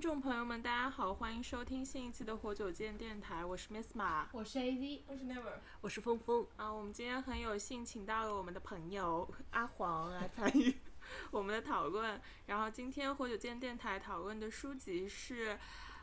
[0.00, 5.52] 听众朋友们，大家好，欢迎收听新一期的活久见电台，我是 Miss 马，我是 AZ，我是 Never，
[5.82, 6.72] 我是峰峰啊。
[6.72, 10.74] 我们今天很有幸请到了我们的朋友阿黄来参与
[11.30, 12.18] 我们的讨论。
[12.46, 15.58] 然后今天活久见电台讨论的书籍是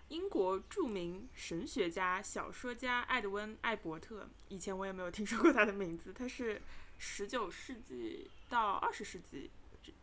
[0.09, 4.29] 英国著名神学家、小说家艾德温·艾伯特。
[4.49, 6.61] 以前我也没有听说过他的名字，他是
[6.99, 9.49] 十九世纪到二十世纪，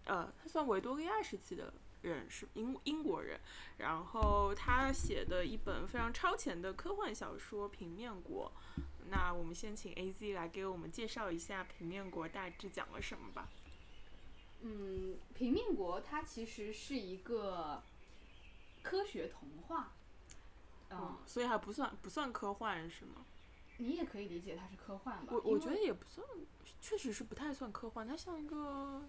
[0.07, 1.73] 呃，他算维多利亚时期的。
[2.11, 3.41] 人是英英国人，
[3.79, 8.53] 然后他写的一本非常超前的科幻小说《平面国》。
[9.11, 13.49] 那我们先请 A Z 来给我们介绍一下《平面国》大致讲了什么吧。
[14.63, 17.83] 嗯，《平面国》它其实是一个
[18.83, 19.93] 科学童话，
[20.91, 23.27] 嗯，所以还不算不算科幻是吗？
[23.77, 25.33] 你也可以理解它是科幻吧。
[25.35, 26.27] 我我觉得也不算，
[26.81, 29.03] 确实是不太算科幻，它像一个。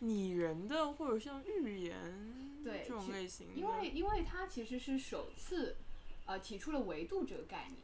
[0.00, 5.76] 拟人的或者像寓言对这种类型，因为因为它其实是首次
[6.26, 7.80] 呃提出了维度这个概念。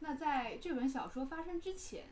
[0.00, 2.04] 那在这本小说发生之前，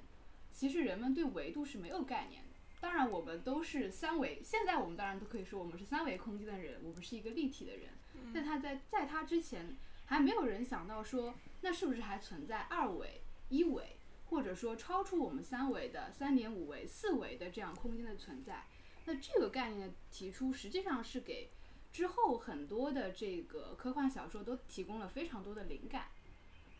[0.52, 2.48] 其实人们对维度是没有概念的。
[2.80, 7.90] 当然，我们都是三维，现在我们当然都可以说我们是三维空间的人，我们是一个立体的人。
[8.34, 13.96] 但他在在他之前，还没有人想到说，那是不是还存在二维、一维，
[14.30, 18.64] 或者说超出我们三维的三点五维、四维的这样空间的存在？
[19.04, 21.50] 那这个概念的提出，实际上是给
[21.92, 26.06] 之后很多的这个科幻小说都提供了非常多的灵感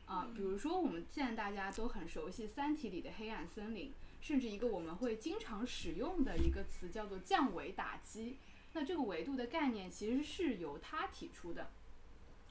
[0.07, 0.29] 啊。
[0.35, 8.37] 比如说，我们现在大家都很熟悉《三体》里的黑暗森林，甚至一个我们会经常使用的一个词叫做降维打击。
[8.73, 11.71] 那这个维度的概念其实是由他提出的。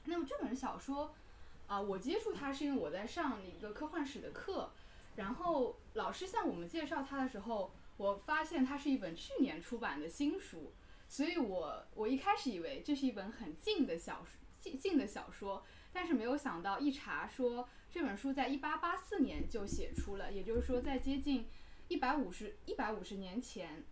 [0.04, 1.14] 那么这本小说
[1.66, 4.70] 啊，我接触它是因为我在上一个科幻史的课，
[5.16, 7.72] 然后老师向我们介绍它的时候。
[7.96, 10.72] 我发现它是一本去年出版的新书，
[11.08, 21.46] 所以我我一开始以为这是一本很近的小说，近近的小说，但是没有想到一查说这本书在一八八四年就写出了，也就是说在接近
[21.88, 23.84] 一百五十一百五十年前，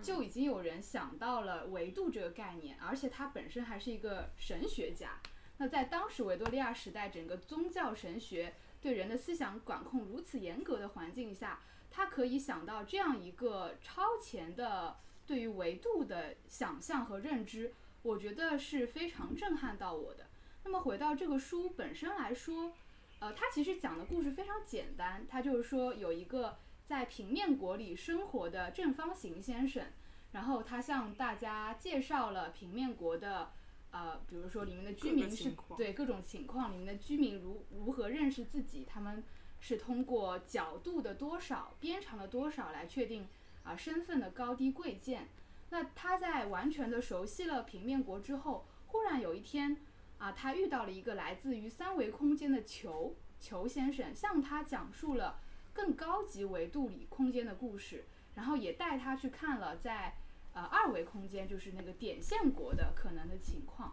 [0.00, 5.20] 就已经有人想到了维度这个概念，而且他本身还是一个神学家。
[5.58, 11.60] 那在当时维多利亚时代，整个宗教神学对人的思想管控如此严格的环境下。
[11.90, 20.26] 他可以想到这样一个超前的对于维度的想象和认知，我觉得是非常震撼到我的。
[20.64, 22.72] 那么回到这个书本身来说，
[23.20, 29.86] 呃，它其实讲的故事非常简单，它就是说有一个在平面国里生活的正方形先生，
[30.32, 33.52] 然后他向大家介绍了平面国的，
[33.90, 39.24] 呃，比如说里面的居民是对各种情况，里面的居民如如何认识自己，他们。
[39.66, 43.26] 是通过角度的多少、边长的多少来确定
[43.64, 45.26] 啊身份的高低贵贱。
[45.70, 49.76] 那他在完全的熟悉了平面国之后，忽然有一天
[50.18, 55.40] 啊，他遇到了一个来自于三维空间的球球先生，向他讲述了
[55.72, 58.04] 更高级维度里空间的故事，
[58.36, 60.14] 然后也带他去看了在
[60.52, 63.92] 呃二维空间，就是那个点线国的可能的情况。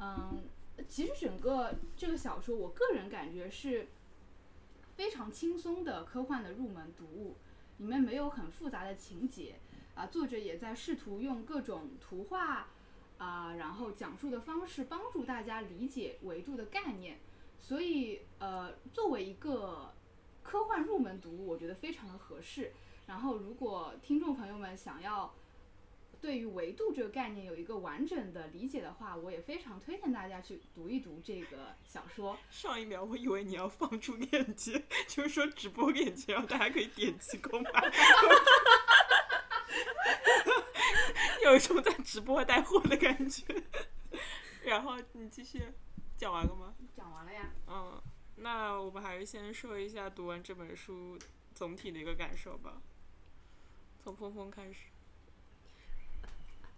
[0.00, 0.42] 嗯，
[0.88, 3.86] 其实整个这个小说，我个人感觉是。
[4.96, 7.36] 非常轻松的科幻的入门读物，
[7.78, 9.58] 里面没有很复杂的情节，
[9.94, 12.68] 啊，作者也在试图用各种图画，
[13.18, 17.18] 啊，然后讲述的方式帮助大家理解维度的概念，
[17.60, 19.92] 所以呃，作为一个
[20.42, 22.72] 科幻入门读物，我觉得非常的合适。
[23.06, 25.34] 然后，如果听众朋友们想要，
[26.24, 32.38] 对于维度这个概念有一个完整的理解的话，我也非常推荐大家去读一读这个小说。
[32.48, 37.70] 上一秒我以为你要放出链接，就是说直播链接，让大家可以点击购买，
[41.44, 43.44] 有一种在直播带货的感觉。
[44.62, 45.62] 然后你继续
[46.16, 46.74] 讲完了吗？
[46.96, 47.50] 讲完了呀。
[47.66, 48.00] 嗯，
[48.36, 51.18] 那我们还是先说一下读完这本书
[51.52, 52.80] 总体的一个感受吧。
[54.02, 54.93] 从峰峰开始。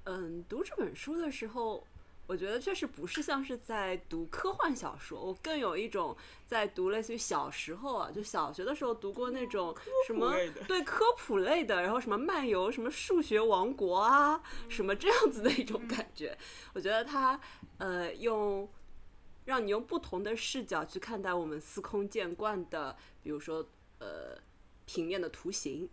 [0.08, 1.85] 嗯，读这本书的时候，
[2.29, 6.17] 我觉得确实不是像是在读科幻小说，我更有一种
[6.47, 9.75] 在读类似于小时候啊，就小学的时候读过那种
[10.06, 10.32] 什么
[10.69, 16.38] 对科普类的，然后什么漫游什么数学王国啊，什么这样子的一种感觉。
[16.73, 17.41] 我觉得它
[17.79, 18.69] 呃用
[19.44, 23.67] 让你用不同的视角去看待我们司空见惯的，比如说
[23.99, 24.38] 呃
[24.85, 25.88] 平面的图形。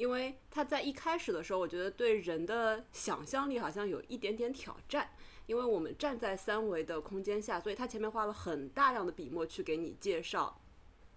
[0.00, 5.10] 因为他在一开始的时候，我觉得对人的想象力好像有一点点挑战，
[5.44, 10.58] 因为我们站在三维的空间下，所以他前面花了很大量的笔墨去给你介绍，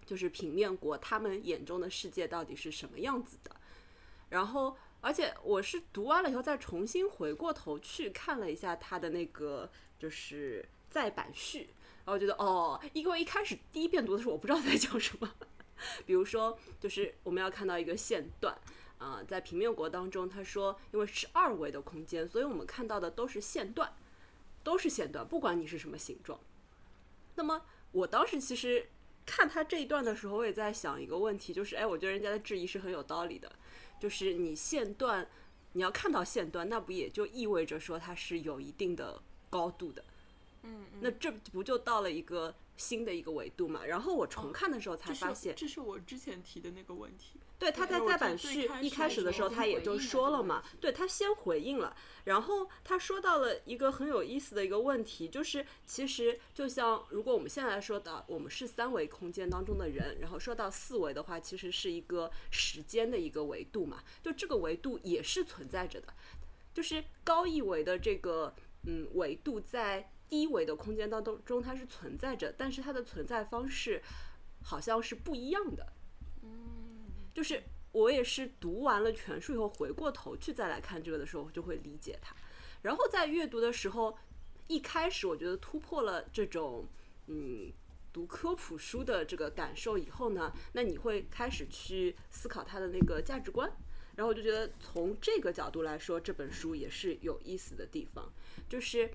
[0.05, 3.55] 就是平面国他们眼中的世界到底是什么样子的。
[4.27, 11.69] 然后，而且我是读完了以后再重新回过头去看了一下他的那个就是再版序，
[12.03, 15.33] 然后觉得哦，因为一开始第一遍读的时候我不知道在讲什么，
[16.05, 18.57] 比如说就是我们要看到一个线段。
[18.99, 23.91] 啊，在平面国当中，他说，因为是二维的空间，所以我们看到的都是线段，
[24.63, 26.39] 都是线段，不管你是什么形状。
[27.35, 28.87] 那么，我当时其实
[29.25, 33.51] 看他这一段的时候，我也在想一个问题，就是，哎，我觉得人家的质疑是很有道理的，
[33.99, 35.27] 就是你线段，
[35.73, 40.05] 你要看到线段，那不也就意味着说它是有一定的高度的？
[40.61, 43.85] 嗯，那这不就到了一个新的一个维度嘛？
[43.85, 47.39] 然后我重看的时候才发现，这是我之前提的那个问题。
[47.59, 50.61] 对，他在再版序一开始的时候，他也就说了嘛。
[50.81, 64.03] 对他先回应了，然后他说到了一个很有意思的一个问题，就是其实就像如果我们现在说的，我们是三维空间当中的人，然后说到四维的话，其实是一个时间的一个维度嘛。
[64.21, 66.13] 就这个维度也是存在着的，
[66.73, 68.53] 就是高一维的这个
[68.87, 74.01] 嗯维度在低维的空间当中中它是存在着，但是它的存在方式
[74.63, 75.93] 好像是不一样的。
[76.41, 76.49] 嗯
[77.35, 82.35] 就是我也是读完了全书以后，回过头去再来看这个的时候，就会理解它。
[82.81, 84.17] 然后在阅读的时候，
[84.67, 86.87] 一开始我觉得突破了这种
[87.27, 87.71] 嗯
[88.11, 93.71] 读科普书的这个感受以后呢，那你会开始去思考它的那个价值观。
[94.15, 98.33] 然后我就觉得从这个角度来说，这本书也是有意思的地方，
[98.67, 99.07] 就是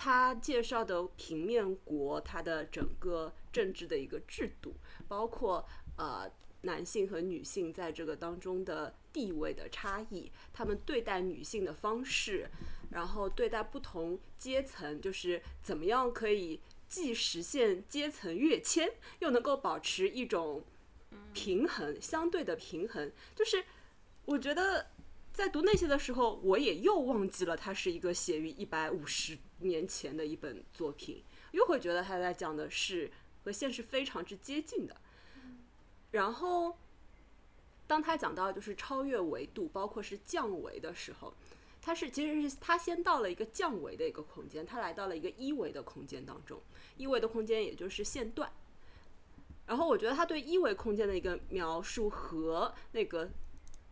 [0.00, 4.74] 他介绍的平面国它的整个政治的一个制度，
[5.06, 5.68] 包括
[5.98, 6.30] 呃。
[6.62, 12.50] 男性和女性在这个当中的地位的差异，他们对待女性的方式，
[12.90, 20.62] 然后对待不同阶层，就是怎么样可以既实现阶层跃迁，又能够保持一种
[21.32, 23.10] 平衡，相对的平衡。
[23.34, 23.64] 就是
[24.26, 24.90] 我觉得
[25.32, 31.22] 在读那些的时候，我也又忘记了它是一个写于一百五十年前的一本作品，
[31.52, 33.10] 又会觉得他在讲的是
[33.44, 34.96] 和现实非常之接近的。
[36.10, 36.76] 然后，
[37.86, 41.32] 当他讲到就是超越维度，包括是降维的时候，
[41.80, 46.60] 他是其实是他先到了一个降维的一个空间，他来到了一个一维的空间当中，
[46.96, 48.52] 一维的空间也就是线段。
[49.66, 53.30] 然后我觉得他对一维空间的一个描述和那个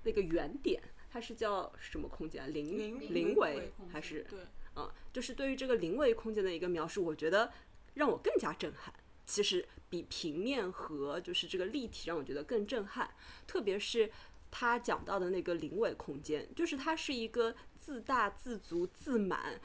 [0.03, 2.53] 那个原点，它是叫什么空间？
[2.53, 4.27] 零零维还是？
[4.29, 4.41] 对，
[4.77, 7.53] 嗯，就是对于这个零维空间的一个描述，我觉得
[7.95, 8.93] 让我更加震撼。
[9.27, 9.67] 其实。
[9.91, 13.09] 比平面和就是这个立体让我觉得更震撼，
[13.47, 14.13] 特别是
[14.51, 19.59] 他讲到的那个零维空间，就是它是一个自大、自足、自满，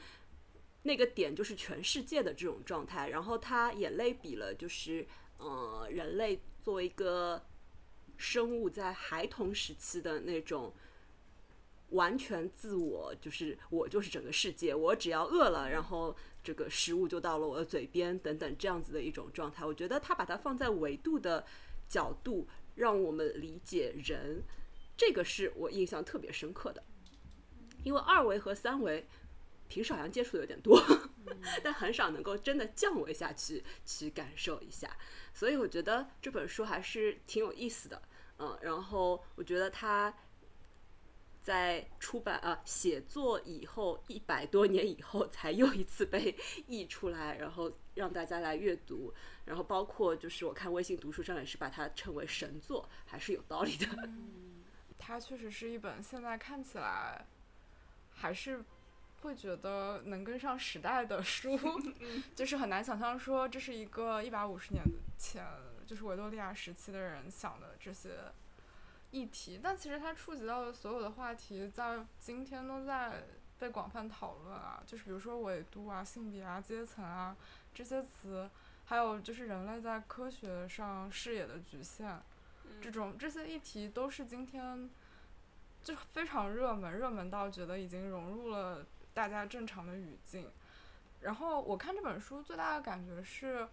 [0.84, 3.10] 那个点就是全世界的这种状态。
[3.10, 7.44] 然后他也类比了，就是呃，人类作为一个
[8.16, 10.72] 生物在孩童时期的那种。
[11.94, 19.64] 完全自我，就是我就是整个世界，我只要饿了，然后这个食物就到了我的嘴边，等等这样子的一种状态。
[19.64, 21.44] 我觉得他把它放在维度的
[21.88, 24.42] 角度，让我们理解人，
[24.96, 26.82] 这个是我印象特别深刻的。
[27.84, 29.06] 因为二维和三维
[29.68, 30.82] 平时好像接触的有点多，
[31.62, 34.96] 但很少能够真的降维下去去感受一下。
[35.32, 38.02] 所以我觉得这本书还是挺有意思的，
[38.38, 40.12] 嗯，然后我觉得它。
[41.44, 46.34] 在出版啊写作以后一百多年以后，才又一次被
[46.66, 49.12] 译出来，然后让大家来阅读。
[49.44, 53.86] 然后包括就是我看微信读书上也是把它称为神作，还是有道理的。
[54.96, 57.26] 它确实是一本现在看起来
[58.10, 58.64] 还是
[59.20, 61.60] 会觉得能跟上时代的书，
[62.34, 64.82] 就是很难想象说这是一个一百五十年
[65.18, 65.44] 前
[65.84, 68.32] 就是维多利亚时期的人想的这些。
[69.14, 73.22] 议题，但其实它触及到的所有的话题，在今天都在
[73.60, 74.82] 被广泛讨论啊。
[74.84, 77.36] 就是比如说纬度啊、性别啊、阶层啊
[77.72, 78.50] 这些词，
[78.86, 82.18] 还有就是人类在科学上视野的局限，
[82.82, 84.90] 这种这些议题都是今天
[85.84, 90.50] 就非常热门，热门到觉得已经融入了大家正常的语境。
[91.20, 93.68] 然后我看这本书最大的感觉是，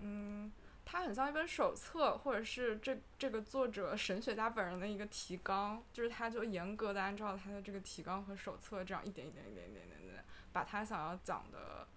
[0.00, 0.50] 嗯。
[0.88, 11.88] 它很像一本手册，或者是这这个作者神学家本人的一个提纲，就是他就严格的按照他的这个提纲和手册，这样一点一点一点一点一点点，把他想要讲的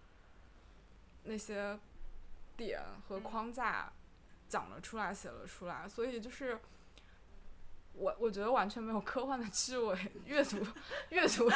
[1.23, 1.79] 那些
[2.57, 3.93] 点和框架
[4.47, 5.87] 讲了出来，写了出来。
[5.87, 6.59] 所以就是
[7.93, 10.65] 我我觉得完全没有科幻的趣味， 阅读
[11.09, 11.47] 阅读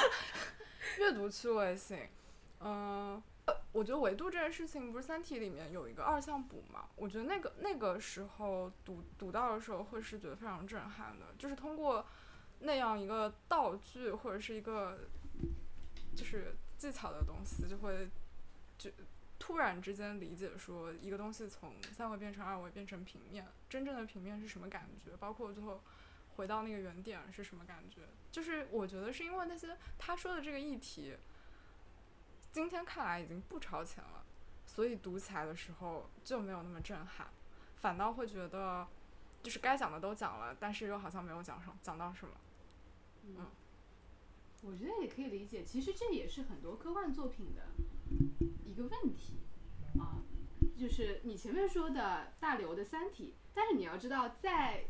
[1.00, 2.08] 阅读趣味性，
[2.60, 3.22] 嗯。
[3.74, 6.88] 我觉得维度这件事情，不是《三体》里面有一个二项补嘛？
[6.96, 11.26] 我觉得那个那个时候读读到的时候，会是觉得非常震撼的。
[11.40, 12.06] 就是通过
[12.60, 15.10] 那样一个道具或者是一个
[16.16, 18.08] 就是技巧的东西，就会
[18.78, 18.92] 就
[19.40, 25.82] 突然之间理解说一个东西从三维变成二维变成平面，真正的平面是什么感觉，包括最后
[26.36, 28.02] 回到那个原点是什么感觉。
[28.32, 31.16] 就是我觉得是因为那些他说的这个议题，
[32.54, 34.24] 今天看来已经不超前了，
[34.68, 37.28] 所以读起来的时候就没有那么震撼，
[37.78, 38.88] 反倒会觉得
[39.42, 42.34] 就是该讲的都讲了，但是又好像没有讲上讲到什么。
[43.24, 43.48] 嗯，
[44.62, 47.64] 我觉得也可以理解，其实这也是很多科幻作品的
[48.64, 49.34] 一个问题
[50.00, 50.22] 啊，
[50.78, 54.86] 就是你前面说的大刘的《三体》，但是你要知道，在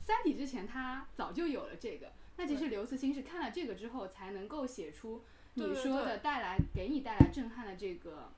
[0.02, 2.12] 《三体》之前，他早就有了这个。
[2.38, 5.24] 那其实刘慈欣是看了这个之后，才能够写出
[5.56, 8.32] 你说的带来给你带来震撼的这个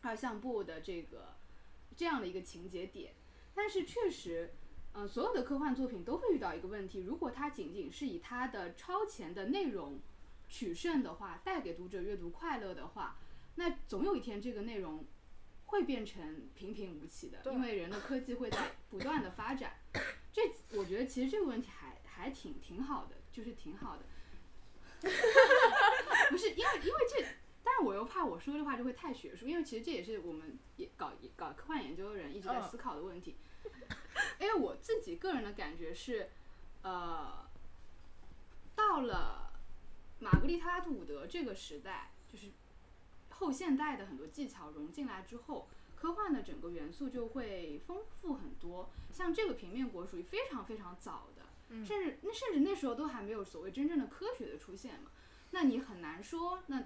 [0.00, 1.34] 二项部的这个
[1.94, 3.12] 这样的一个情节点。
[3.54, 4.54] 但是确实。
[4.96, 9.98] 嗯，所有的科幻作品都会遇到一个问题：如果它仅仅是以它的超前的内容
[10.48, 13.18] 取胜的话，带给读者阅读快乐的话，
[13.56, 15.04] 那总有一天这个内容
[15.66, 19.72] 会变成平平无奇的，因为人的科技会在不断的发展。
[20.32, 20.42] 这
[20.78, 24.04] 我觉得其实这个问题还还挺挺好的，就是挺好的。
[26.30, 27.24] 不是因为因为这，
[27.62, 33.36] 但是我又怕我说的话就会太学术，因为其实这也是我们也搞搞科幻研究的人一直在思考的问题。
[34.38, 36.30] 因为我自己个人的感觉是，
[36.82, 37.48] 呃，
[38.74, 39.52] 到了
[40.20, 42.48] 玛格丽特·拉图伍德这个时代，就是
[43.30, 48.90] 后现代的很多技巧融进来之后，科幻的整个元素就会丰富很多。
[49.12, 51.42] 像这个平面国属于非常非常早的，
[51.84, 55.10] 甚至那甚至那时候都还没有所谓真正的科学的出现嘛。
[55.54, 56.82] 那你很难说，那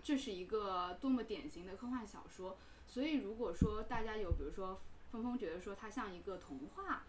[0.00, 2.56] 这是一个多么典型的科幻小说。
[2.86, 4.80] 所以如果说大家有，比如说。
[5.10, 7.02] 峰峰觉得说它像一个童话，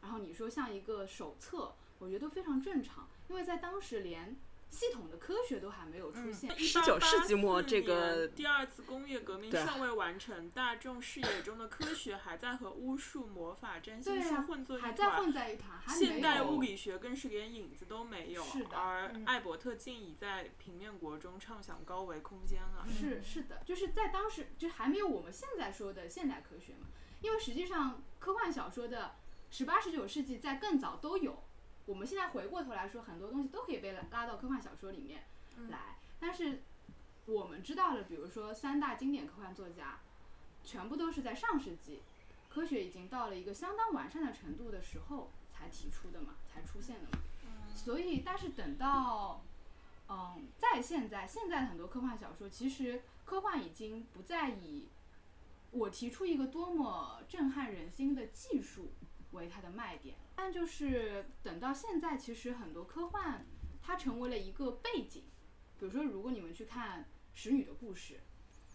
[0.00, 4.36] 然后你说像一个手册，我觉得都非常正常，因为在当时连。
[4.70, 6.56] 系统的科学都还没有出现。
[6.58, 14.90] 十九世纪末，这个第二次工业革命尚未完成，大众视野中的科学还在和巫术、魔法、占星术混作一团。
[14.90, 15.80] 还在混在一团。
[15.88, 18.44] 现代物理学更是连影子都没有。
[18.44, 18.76] 是的。
[18.76, 22.86] 而艾伯特竟已在平面国中畅想高维空间了。
[22.88, 26.88] 是是的，就是在当时就还没有我们现在说的现代科学嘛？
[27.20, 29.16] 因为实际上科幻小说的
[29.50, 31.42] 十八、十九世纪在更早都有。
[31.88, 35.24] 我们现在回过头来说，很多东西都可以被拉拉到科幻小说里面
[35.70, 35.96] 来。
[36.20, 36.60] 但是
[37.24, 39.98] 我们知道了，比如说三大经典科幻作家，
[40.62, 42.02] 全部都是在上世纪，
[42.50, 47.24] 科学已经到了一个相当完善的程度的时候才提出的嘛，才出现的嘛。
[47.74, 49.42] 所以，但是等到，
[50.10, 54.88] 嗯，在现在，现在很多科幻小说，其实科幻已经不再以
[55.70, 58.90] 我提出一个多么震撼人心的技术
[59.32, 60.16] 为它的卖点。
[60.36, 63.44] 但就是等到现在，其实很多科幻
[63.82, 65.24] 它成为了一个背景。
[65.78, 67.02] 比如说，如果你们去看
[67.34, 68.14] 《使女的故事》，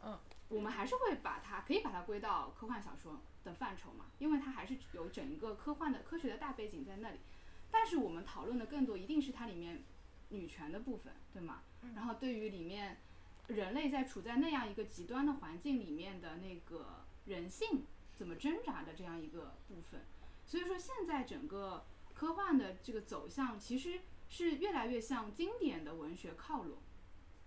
[0.04, 0.20] 嗯，
[0.50, 7.20] 我们还是会把它可以把它归到科幻小说的范畴嘛，因为它还是有整一个科幻的科学的大背景在那里。
[7.72, 9.84] 但是我们讨论的更多一定是它里面
[10.30, 11.64] 女权的部分，对吗？
[11.96, 13.02] 然后对于里面
[13.48, 20.02] 人类在处在那样一个极端的环境里面的那个人性怎么挣扎的这样一个部分。
[20.54, 21.84] 所以说，现在整个
[22.14, 26.78] 科幻的这个走向，其实是越来越向经典的文学靠拢。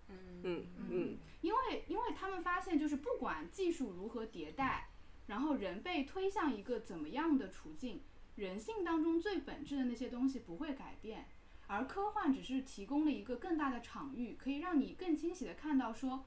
[0.09, 1.17] 嗯嗯嗯。
[1.39, 4.89] 因为，因为他们发现，就是不管技术如何迭代，
[5.27, 8.01] 然后人被推向一个怎么样的处境，
[8.35, 11.29] 人性当中最本质的那些东西不会改变，
[11.67, 16.25] 而科幻只是提供了一个更大的场域，可以让你更清晰的看到说，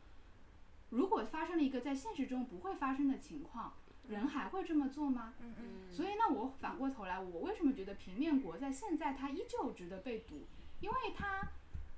[0.88, 3.76] 如果发生了一个在现实中不会发生的情况。
[4.10, 5.32] 人还会这么做吗？
[5.40, 5.92] 嗯嗯。
[5.92, 10.46] 所以那我反过头来，我为什么觉得平面国在现在它依旧值得被读？
[10.80, 11.48] 因为它，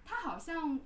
[0.05, 0.79] 它好像，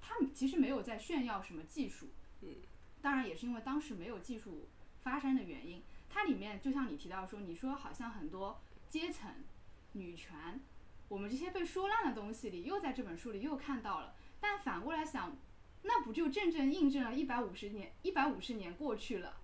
[0.00, 2.08] 它其实没有在炫耀什么技术。
[2.42, 2.56] 嗯。
[3.02, 4.68] 当然也是因为当时没有技术
[5.02, 5.82] 发生的原因。
[6.08, 9.30] 它里面就像你提到说，你说好像很多阶层、
[9.92, 10.60] 女权，
[11.08, 14.14] 我们这些被说烂的东西里，又在这本书里又看到了。
[14.40, 15.36] 但反过来想，
[15.82, 19.36] 那不就正正印证了一百五十年，一百五十年过去了。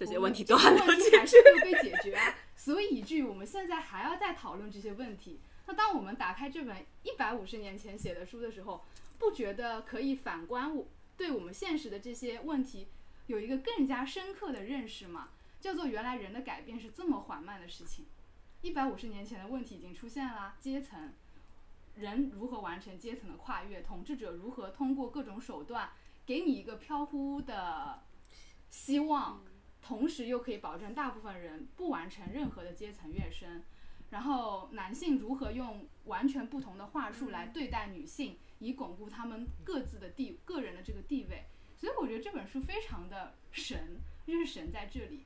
[0.00, 2.18] 这些问题都还没有解决，没有被解决，
[2.56, 5.40] 所以以至于我们现在还要再讨论这些问题。
[5.66, 8.82] 那当我们打开这本一百五十年前写的书的时候，
[9.18, 10.86] 不觉得可以反观我
[11.18, 12.86] 对我们现实的这些问题
[13.26, 15.28] 有一个更加深刻的认识吗？
[15.60, 18.06] 叫做原来人的改变是这么缓慢的事情。
[18.62, 21.12] 一百五十年前的问题已经出现了，阶层，
[21.96, 25.90] 人如何完成阶层的跨越，统治者如何通过各种手段
[26.24, 28.00] 给你一个飘忽的
[28.70, 29.42] 希望。
[29.82, 33.62] 同时又可以保证大部分人不完成任何的阶层跃升，
[34.10, 41.44] 然后男性如何用完全不同的话术来对待女性，以巩固他们各自的地个人的这个地位。
[41.76, 45.24] 所以我觉得这本书非常的神，就是神在这里，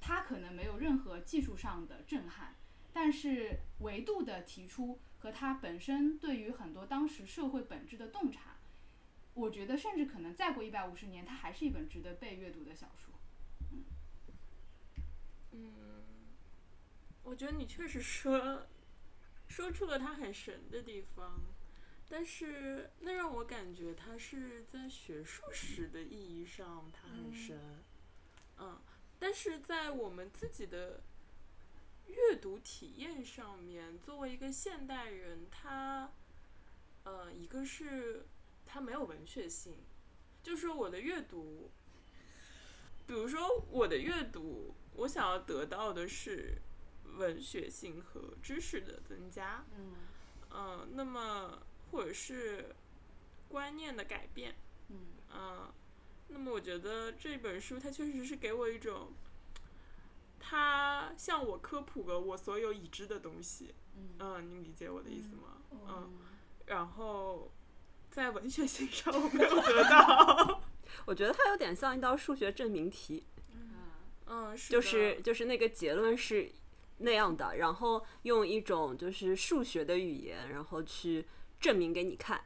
[0.00, 2.56] 它可能没有任何技术上的震撼，
[2.92, 8.56] 但是维度的提出和它本身对于很多当时社会本质的洞察，
[9.34, 13.13] 我觉得甚至可能再过一百五十年，它还是一本值得被阅读的小说。
[15.56, 15.72] 嗯，
[17.22, 18.66] 我觉得你确实说
[19.46, 21.40] 说出了它很神的地方，
[22.08, 27.84] 但是那让我感觉它是在学术史的意义上它很神，
[28.58, 28.80] 嗯，
[29.20, 31.04] 但是在我们自己的
[32.08, 36.10] 阅读体验上面，作为一个现代人，他
[37.04, 38.26] 呃，一个是
[38.66, 39.76] 他没有文学性，
[40.42, 41.70] 就是我的阅读，
[43.06, 44.74] 比如说我的阅读。
[44.96, 46.56] 我想要得到的是
[47.18, 49.94] 文学性和知识的增加，嗯，
[50.50, 51.58] 嗯，那么
[51.90, 52.74] 或者是
[53.48, 54.54] 观念的改变，
[54.88, 55.72] 嗯，
[56.28, 59.12] 那么我觉得这本书它确实是给我一种，
[60.40, 63.74] 它向我科普了我所有已知的东西，
[64.18, 65.58] 嗯，你理解我的意思吗？
[65.88, 66.18] 嗯，
[66.66, 67.50] 然后
[68.10, 70.62] 在文学性上我没有得到，
[71.06, 73.26] 我觉得它有点像一道数学证明题。
[74.26, 76.50] 嗯，就是就是那个结论是
[76.98, 81.26] 那样的，然后用一种就是数学的语言，然后去
[81.60, 82.44] 证明给你看。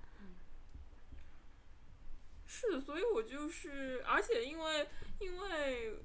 [2.46, 4.88] 是，所以我就是，而且因为
[5.20, 5.98] 因为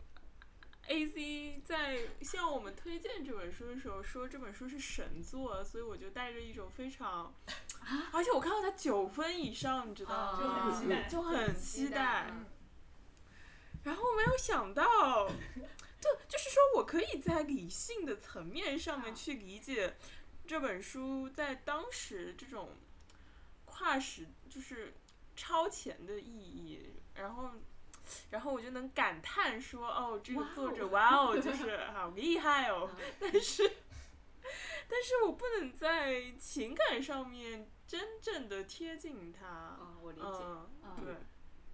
[0.87, 7.33] A Z 在向我们推荐这本书的时候说这本书是神作，所以我就带着一种非常，
[8.11, 10.37] 而且我看到它九分以上，你知道吗？
[10.37, 12.33] 就很期待，就很期待。
[13.83, 15.27] 然后没有想到，
[15.99, 19.95] 就就是说我可以在理性的层面上面去理解
[20.47, 22.69] 这本书在当时这种
[23.65, 24.93] 跨时就是
[25.35, 27.51] 超前的意义，然后
[28.29, 33.69] 然后我就能感叹说哦，这个作者哇哦，就 是好厉害哦，但是
[34.87, 40.43] 但是我不能在情感上面真正的贴近他，我理解，
[41.01, 41.15] 对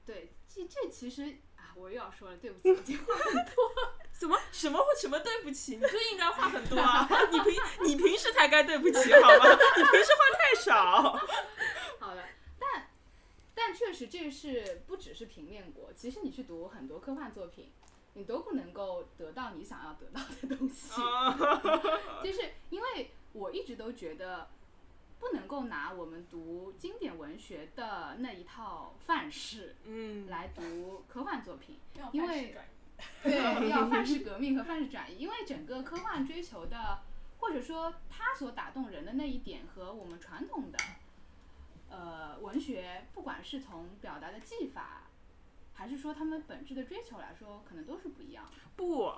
[0.06, 1.38] 对，这这其实。
[1.76, 3.72] 我又要说了，对不起，话很多。
[4.12, 5.78] 什么什么什么对不起？
[5.78, 7.08] 你就应该话很多啊！
[7.32, 7.54] 你平
[7.86, 9.46] 你平时才该对不起好吗？
[9.78, 11.14] 你平时话太少。
[12.00, 12.24] 好的，
[12.60, 12.90] 但
[13.56, 17.72] 但确实这是不只是平面国，其实你去读很多科幻作品，
[18.14, 20.92] 你都不能够得到你想要得到的东西。
[22.24, 24.50] 就是因为我一直都觉得。
[25.20, 31.78] 不能够拿我们读经典文学的那一套范式，嗯，来读科幻作品，
[32.14, 32.56] 因为
[33.22, 37.02] 对要范式革命和范式转移，因为整个科幻追求的，
[37.40, 40.78] 或者说它所打动人的那一点和我们传统的，
[41.90, 45.04] 呃，文学，不管是从表达的技法，
[45.74, 48.52] 还是说他们本质的追求来说，可能都是不一样的。
[48.78, 49.14] 不，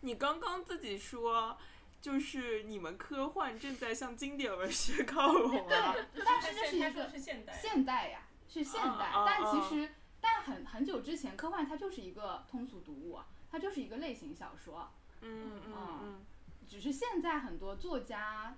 [0.00, 1.56] 你刚刚自己说。
[2.04, 5.94] 就是你们科幻正在向经典文学靠拢啊！
[6.12, 9.10] 对，但是这是一个现代，现代呀，是现代。
[9.24, 9.88] 但其实，
[10.20, 14.92] 但很很久之前，科幻它就是一个通俗读物，它就是一个类型小说。
[15.22, 16.24] 嗯嗯嗯。
[16.68, 18.54] 只是现在很多作家，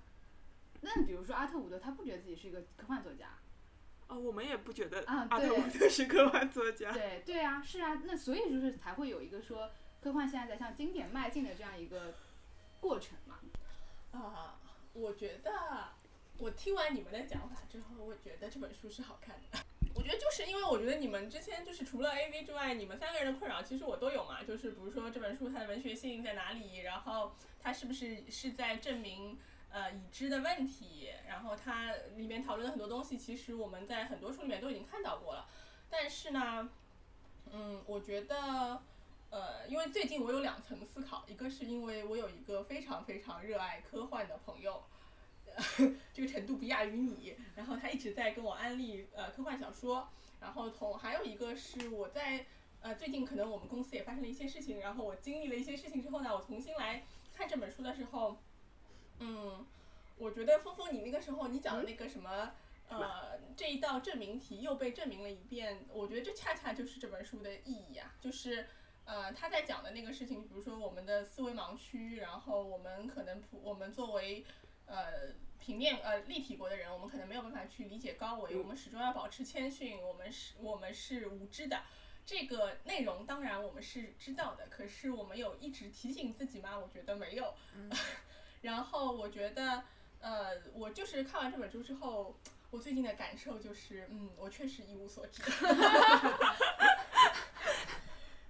[0.81, 3.29] 那比如说阿特伍德，他不觉得自己是一个科幻作家。
[4.07, 6.91] 哦，我们也不觉得啊阿特伍德是科幻作家。
[6.91, 12.13] 对对啊，是啊，那所以就是才会有一个说科幻现在在向经典迈进的这样一个。
[12.79, 13.39] 过程嘛，
[14.11, 14.59] 啊，
[14.93, 15.51] 我觉得
[16.37, 19.59] 我听完你们的讲法之后，我觉得这本书是好看的。
[19.95, 24.43] 我觉得就是因为我觉得你们之前就是除了 A V 之外，你们三个人的困扰其实我都有嘛。
[24.43, 35.49] 就是比如说这本书它的文学性在哪里，然后它是不是是在证明呃已知的问题，然后它里面讨论的很多东西，其实我们在很多书里面都已经看到过了。
[35.89, 36.69] 但是呢，
[37.51, 38.81] 嗯，我觉得。
[39.29, 44.81] 呃，因为最近我有两层思考，一个是因为我有一个非常非常热爱科幻的朋友，
[46.13, 50.07] 这个程度不亚于你，然后他一直在跟我安利呃科幻小说，
[50.39, 52.45] 然后同还有一个是我在
[52.79, 57.03] 呃最近可能我们公司也发生了一些事情，然后我经历了一些事情之后呢，我重新来
[57.35, 58.37] 看这本书的时候，
[59.19, 59.65] 嗯，
[60.17, 62.53] 我觉得峰峰你那个时候你讲的那个什么
[62.87, 68.65] 呃这一道证明题又被证明了一遍，我觉得这恰恰就是这本书的意义啊，就是。
[69.07, 74.45] 呃，他在讲的那个事情，比如说我们的思维盲区，然后我们可能普，我们作为
[74.85, 81.81] 呃平面呃立体国的人，我们可能没有办法去理解高维，我们始终要保持谦逊，我们是，我们是无知的。
[82.25, 86.77] 这个内容当然我们是知道的，可是我们有一直提醒自己吗？
[86.77, 87.53] 我觉得没有。
[88.61, 89.85] 然后我觉得，
[90.19, 92.35] 呃，我就是看完这本书之后，
[92.71, 95.41] 我最近的感受就是，嗯，我确实一无所知。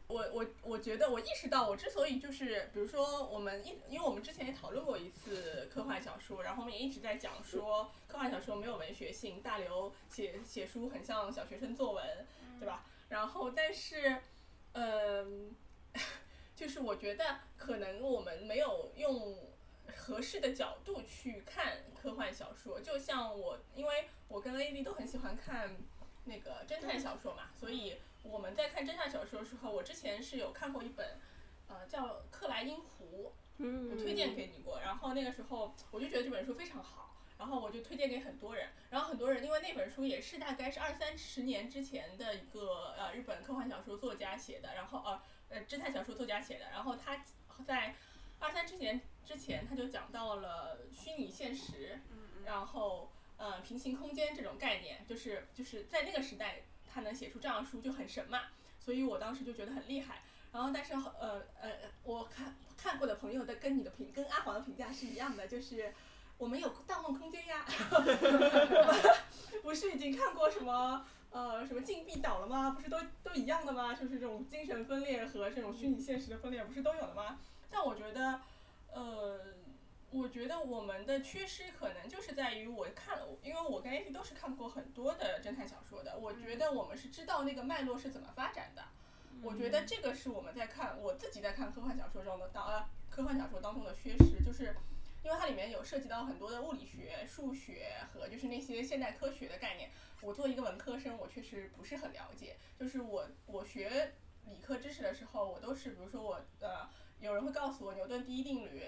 [0.08, 12.26] 我我我觉得我意识到，我之所以就是，比如说我们一，因为我们之前也讨论过一次科幻小说，然后我们也一直在讲说科幻小说没有文学性，大刘写写书很像小学生作文，
[12.58, 12.86] 对吧？
[13.10, 14.22] 然后但是，
[14.72, 15.54] 嗯，
[16.56, 19.38] 就是我觉得可能我们没有用
[19.94, 25.76] 合适的角度去看科幻小说，就像我，因为我跟 A D 都很喜欢看
[26.24, 27.98] 那个侦探小说嘛，所以。
[28.30, 31.20] 我们在看侦探小说的时候，我之前是有看过一本，
[31.68, 33.34] 呃，叫《克莱因湖》，
[33.90, 34.80] 我推荐给你过。
[34.82, 38.70] 然后那个时候我就觉得这本书非常好，然后我就推荐给很多人。
[38.90, 46.70] 然后很多人因为那本书也是大概是二三十年之前的一个呃日本科幻小说作家写的，然后呃呃侦探小说作家写的。
[46.72, 47.26] 然后他
[47.66, 47.96] 在
[48.40, 52.00] 二三十年之前他就讲到了虚拟现实，
[52.46, 56.64] 然后呃平行空间这种概念，就是就是在那个时代。
[56.98, 58.40] 他能写出这样的书就很神嘛，
[58.80, 60.24] 所以我当时就觉得很厉害。
[60.52, 65.94] 然后，但是呃呃，我看看过的朋友的跟你的评跟阿黄的评价是一样的，就是
[66.40, 67.64] 我们有盗梦空间呀，
[69.62, 72.72] 不是已经看过什么呃什么禁闭岛了吗？
[72.72, 73.94] 不是都都一样的吗？
[73.94, 77.38] 就是这种精神分裂和这种虚拟现实的分裂不是都有了吗？
[77.70, 78.42] 但我觉得
[78.92, 79.57] 呃。
[80.10, 88.84] 我觉得我们的缺失可能就是在于我看了，因为我跟 A P 都是看过很多的侦探小说的，我觉得我们是知道那个脉络是怎么发展的。
[89.44, 94.74] 我觉得这个是我们在看我自己在看科幻小说中的当呃科幻小说当中的缺失，就是
[95.24, 99.92] 因为它里面有涉及到很多的物理学、数学和就是那些现代科学的概念。
[100.22, 102.56] 我作为一个文科生，我确实不是很了解。
[102.80, 104.14] 就是我我学
[104.46, 106.90] 理科知识的时候，我都是比如说我呃
[107.20, 108.84] 有人会告诉我牛顿第一定律。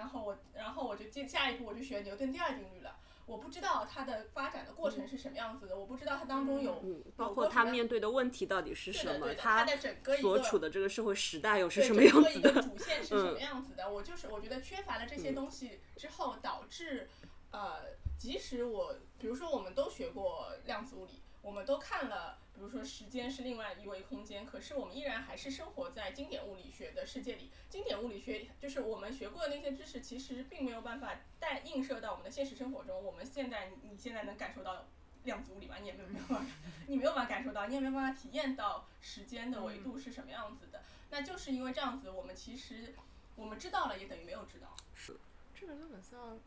[0.00, 2.96] 然后我，然后我就接下一步我就学牛顿第二定律了。
[3.26, 6.82] 我不知道它的发展的过程是什么样子的，我不知道它当中有，
[7.16, 13.92] 包括他面对的问题到底是什么，他的整个所处的这个社会时代又 是什么样子的，主线是什么样子的。
[13.92, 17.06] 我就是我觉得缺乏了这些东西之后，导致，
[17.50, 17.82] 呃，
[18.18, 22.38] 即使我，比如说我们都学过量子物理，我们都看了。
[22.60, 27.50] 比如说，时间是另外一维空间，可是我们依然还是生活在经典物理学的世界里。
[27.70, 33.02] 经典物理学就是我们学过的那些知识，其实并没有办法带映射到我们的现实生活中。
[33.02, 34.84] 我们现在，你现在能感受到
[35.24, 35.76] 量子物理吗？
[35.80, 36.46] 你也没有办法，
[36.86, 40.82] 你没有办法感受到，你也没有办法体验到时间的维度是什么样子的。
[41.08, 42.94] 那就是因为这样子，我们其实
[43.36, 44.76] 我们知道了，也等于没有知道。
[44.94, 45.16] 是，
[45.58, 46.38] 这个就很像。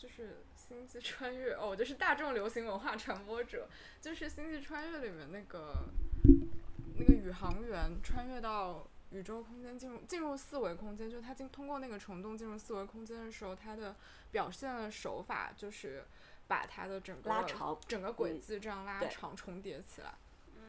[0.00, 3.68] 就是星际穿越哦，就是大众流行文化传播者，
[4.00, 5.90] 就是星际穿越里面那个
[6.96, 13.94] 那个宇航员穿越到宇宙空间，进入进入四维空间，就他进通过那个虫洞进入四维空间的时候，他的
[14.30, 16.02] 表现的手法就是
[16.48, 20.14] 把他的整个拉长整个轨迹这样拉长重叠起来。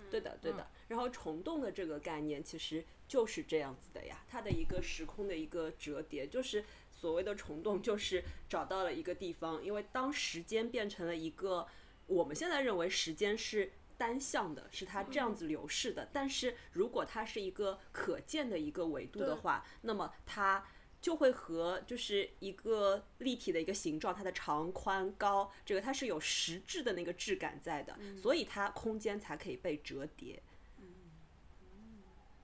[0.09, 0.67] 对的，对的。
[0.89, 6.65] 然后虫洞的这个概念其实就是这样子的呀，它的一个时空的一个折叠就是。
[7.01, 11.67] 所谓的虫洞就是找到了一个地方，因为当时间变成了一个
[12.05, 16.07] 我们现在认为时间是单向的，是它这样子流逝的。
[16.13, 20.63] 但是如果它是一个可见的一个维度的话，那么它
[21.01, 30.43] 就会和就是一个立体的一个形状，它的长宽高，这个它是有实质的那个质感在的，所以它空间才可以被折叠。
[30.77, 30.85] 嗯，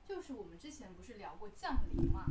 [0.07, 2.25] 就是我们之前不是聊过降临嘛？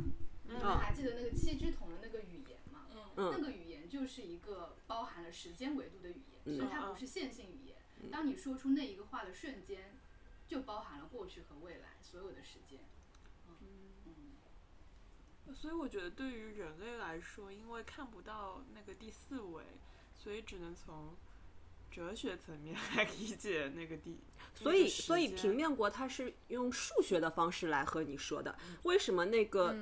[0.47, 2.87] 你们还记得那个七只桶的那个语言吗？
[3.15, 7.77] 嗯，那个语言就是一个包含了时间维度的语言，所以它不是线性语言。
[8.11, 9.97] 当你说出那一个话的瞬间，
[10.47, 12.79] 就包含了过去和未来所有的时间。
[13.59, 19.63] 嗯，所以我觉得对于人类来说，因为看不到那个第四维，
[20.15, 21.15] 所以只能从
[21.91, 24.19] 哲学层面 来理解那个地。
[24.55, 28.57] 所以，所以平面国它是用数学的方式来和你说的。
[28.83, 29.75] 为什么那个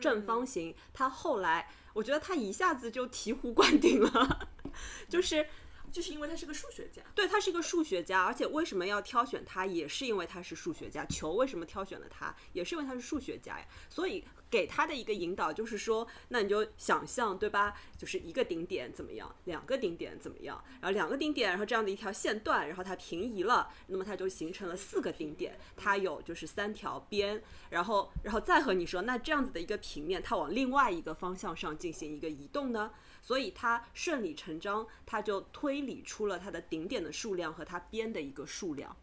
[0.00, 4.48] 正方形，它后来我觉得它一下子就醍醐灌顶了，
[5.08, 5.46] 就是。
[5.90, 11.04] 就是因为他是个数学家，对他是个数学家，而且为什么要挑选他，也是因为他是数学家。
[11.06, 13.66] 球为什么挑选了他，也是因为他是数学家呀。
[13.88, 17.74] 所以给他的一个引导就是说，那你就想象，对吧？
[17.98, 32.92] 就是一个顶点怎么样，两个顶点怎么样，然后两个顶点，然后这样的一条线段，然后它平移了，那么它就形成了四个顶点，它有就是三条边，然后然后再和你说，那这样子的一个平面，它往另外一个方向上进行一个移动呢？
[33.22, 38.96] 所以他顺理成章，他就推理出了它的顶点的数量和它边的一个数量，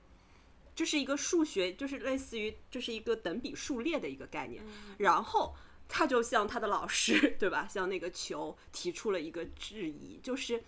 [0.76, 4.64] 这是一个数学，就是类似于这是一个等比数列的一个概念。
[4.98, 5.56] 然后
[5.88, 7.68] 他就向他的老师， 对吧？
[7.68, 10.64] 向那个球提出了一个质疑，就是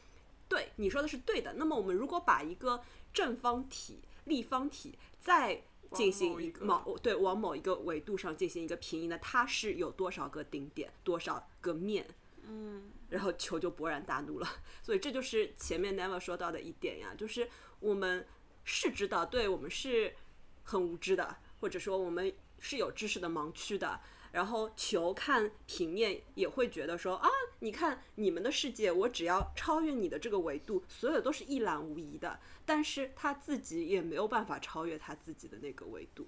[0.48, 1.54] 对你说的是对的。
[1.54, 2.82] 那么我们如果把一个
[3.14, 12.06] 正方体、立方体再进行一个某对往某一个维度上进行一个平移呢，它是有多少个顶点，多少个面？
[12.44, 14.48] 嗯，然后球就勃然大怒了。
[14.82, 18.26] 所以这就是前面 Never 说到的一点呀，就是我们
[18.63, 20.15] 是知道，对我们是
[20.63, 24.00] 很无知的，或者说我们是有知识的盲区的。
[24.32, 27.28] 然后球看平面也会觉得说啊，
[27.62, 32.39] 你看你们的世界，我只要超越你的这个维度，所有都是一览无遗的。
[32.63, 36.28] 但是他自己也没有办法超越他自己的那个维度。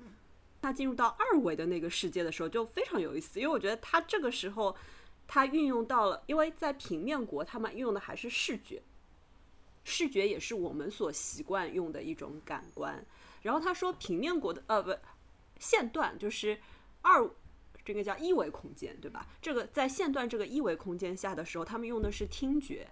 [0.63, 4.75] 他进入到二维的那个世界的时候就非常有意思，因为我觉得他这个时候
[5.33, 8.81] 他运用到了，因为在平面国他们运用的还是视觉，
[9.85, 13.05] 视觉也是我们所习惯用的一种感官。
[13.41, 14.93] 然后他说平面国的呃不
[15.57, 16.59] 线段就是
[17.01, 17.31] 二。
[17.83, 19.25] 这个叫一维空间，对吧？
[19.41, 22.87] 这个在线段这个一维空间下的时候，他们用的是听觉，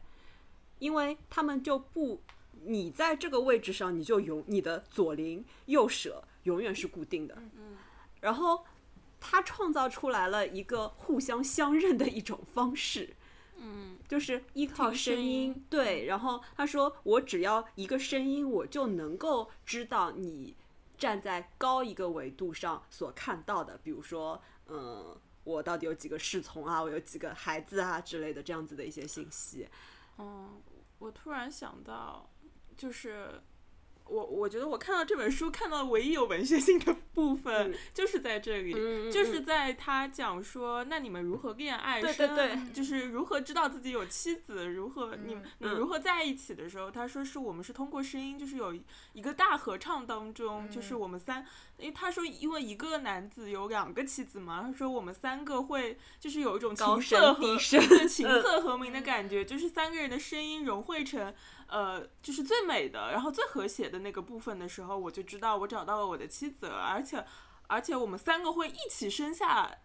[0.79, 2.23] 因为他们就不，
[2.63, 7.35] 你在这个位置上，你就永你的左邻右舍永远是固定的。
[7.55, 7.77] 嗯
[8.21, 8.65] 然后
[9.19, 13.15] 他创造出来了一个互相相认的一种方式，
[13.57, 15.21] 嗯，就是依靠声。
[15.21, 20.55] 音对，然后他说，我只要一个声音，我就能够知道你
[20.97, 24.41] 站在高一个维度上所看到的，比如说。
[24.71, 26.79] 嗯，我到底有几个侍从啊？
[26.79, 29.67] 我有几个孩子啊之类的这样子的一些信息。
[30.19, 30.61] 嗯，
[30.99, 32.29] 我突然想到，
[32.77, 33.41] 就是
[34.09, 48.73] 我我觉得我看到这本书看到唯一有文学性的部分，嗯就是在这里，嗯就是在他讲说，那你们如何恋爱对生，对对 就是如何知道自己有妻子，如何你们你如何在一起的时候，他说是我们是通过声音，就是有
[49.13, 51.45] 一个大合唱当中，就是我们三，
[51.79, 61.33] 因为他说因为一个男子有两个妻子嘛，他说我们三个会就是有一种琴瑟和低声琴嗯瑟和鸣的感觉，就是三个人的声音融汇成。
[61.71, 67.23] 呃，就是最美的，然后最和谐的那个部分的时候，我就知道我找到了我的妻子了，而且，
[67.67, 69.77] 而且我们三个会一起生下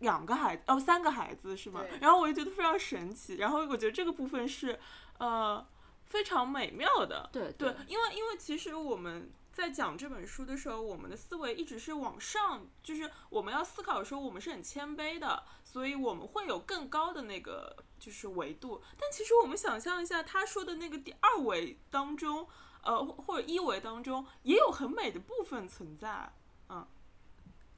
[0.00, 1.80] 两个孩子，哦，三个孩子是吗？
[2.02, 4.78] 然后我就觉得非常神奇，然后我觉得这个部分是，
[5.16, 5.66] 呃，
[6.04, 7.30] 非常美妙的。
[7.32, 18.80] 对对，因为因为其实我们在讲这本书的时候，我们的思维一直是往上，就是我们要思考说我们是很谦卑的，所以我们会有更高的那个就是维度。
[18.98, 22.46] 但其实我们想象一下，他说的那个第二维当中，
[22.82, 26.32] 呃，或或者一维当中，也有很美的部分存在。
[26.68, 26.86] 嗯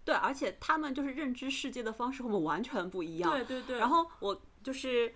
[0.04, 3.30] 对，而且他们就是认知世界的方式和我们完全不一样。
[3.30, 3.78] 对对对。
[3.78, 5.14] 然后我就是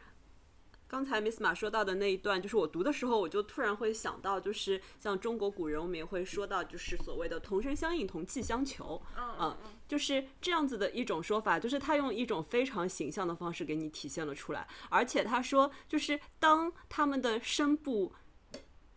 [0.89, 9.01] 刚才 Miss 马说到的那一段，就是我读的时候，我就突然会想到，就是像中国古人，我们也会说到，就是所谓的同声相应、同气相求。
[9.17, 9.57] 嗯
[9.89, 18.13] 就是这样子的一种说法，就是他用一种非常形象的方式给你体现了出来，而且他说，就是当他们的声部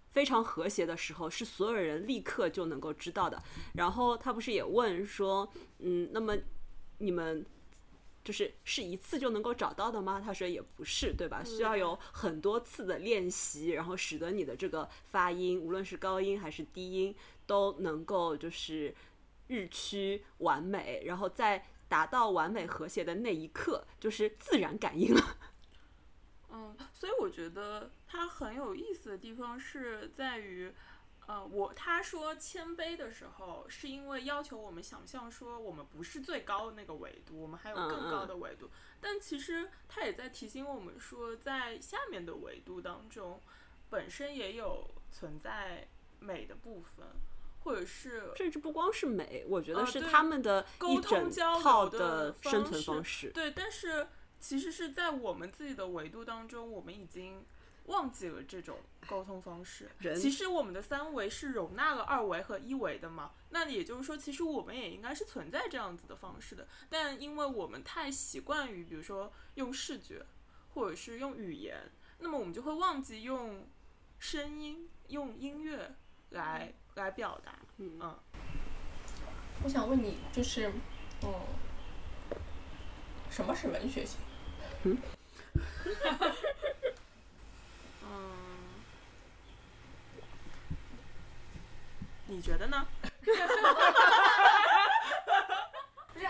[0.10, 3.40] 非常和谐的时候，是所有人立刻就能够知道的。
[3.76, 6.36] 然后他不是也问说，嗯，那么
[6.98, 7.46] 你们
[8.30, 10.22] 就是是一次就能够找到的吗？
[10.24, 11.44] 他说也不是，对吧？
[11.44, 17.16] 需要有很多次的练习，然后使得你的这个发音，无论是高音还是低音，
[17.48, 18.94] 都能够就是
[19.48, 25.38] 日趋完美，然后在达到完美和谐的那一刻，就是自然感应了。
[26.54, 30.72] 嗯，所以我觉得它很有意思的地方是在于，
[31.30, 38.68] 呃，我他说谦卑的时候，是因为要求我们想象说我们不是最高的那个维度，我们还有更高的维度。
[39.00, 43.40] 但其实他也在提醒我们说，在下面的维度当中，
[43.92, 45.88] 本身也有存在
[46.20, 47.06] 美的部分，
[47.64, 53.30] 或者是甚至不光是美，我觉得是他们的一沟整通交套流的生存方式。
[53.30, 54.08] 对，但是
[54.40, 57.46] 其实是在我们自己的维度当中，我们已经
[57.90, 59.90] 忘记了这种沟通方式。
[60.00, 66.68] 人其实我们的三维是容纳了二维和一维的嘛，那也就是说，其实我们也应该是存在这样子的方式的。
[66.90, 70.26] 但因为我们太习惯于，比如说用视觉，
[70.74, 73.68] 或者是用语言，那么我们就会忘记用
[74.20, 75.96] 声音、用音乐
[76.30, 77.60] 来来表达。
[77.78, 78.20] 嗯嗯
[79.64, 80.72] 我想问你，就是，
[81.24, 81.34] 嗯，
[83.30, 84.20] 什么是文学性？
[84.84, 84.98] 嗯，
[92.30, 92.88] 你觉得呢？
[93.02, 93.48] 不是啊，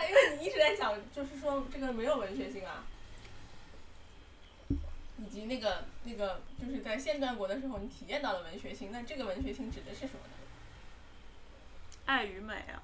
[0.08, 2.84] 因为你一直在讲，就是说这个没有文学性啊，
[5.18, 10.34] 以及那个那个，就是在现代国的时候你体验到了文学性，那这个文学性指的是什么呢？
[12.06, 12.82] 爱与美啊，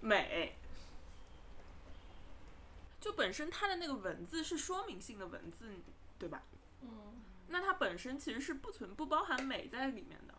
[0.00, 0.52] 美。
[3.00, 5.74] 就本身它的那个文字是说明性的文字，
[6.20, 6.42] 对吧？
[6.82, 7.21] 嗯，
[7.52, 10.34] 那它本身其实是不存不包含美在里面的。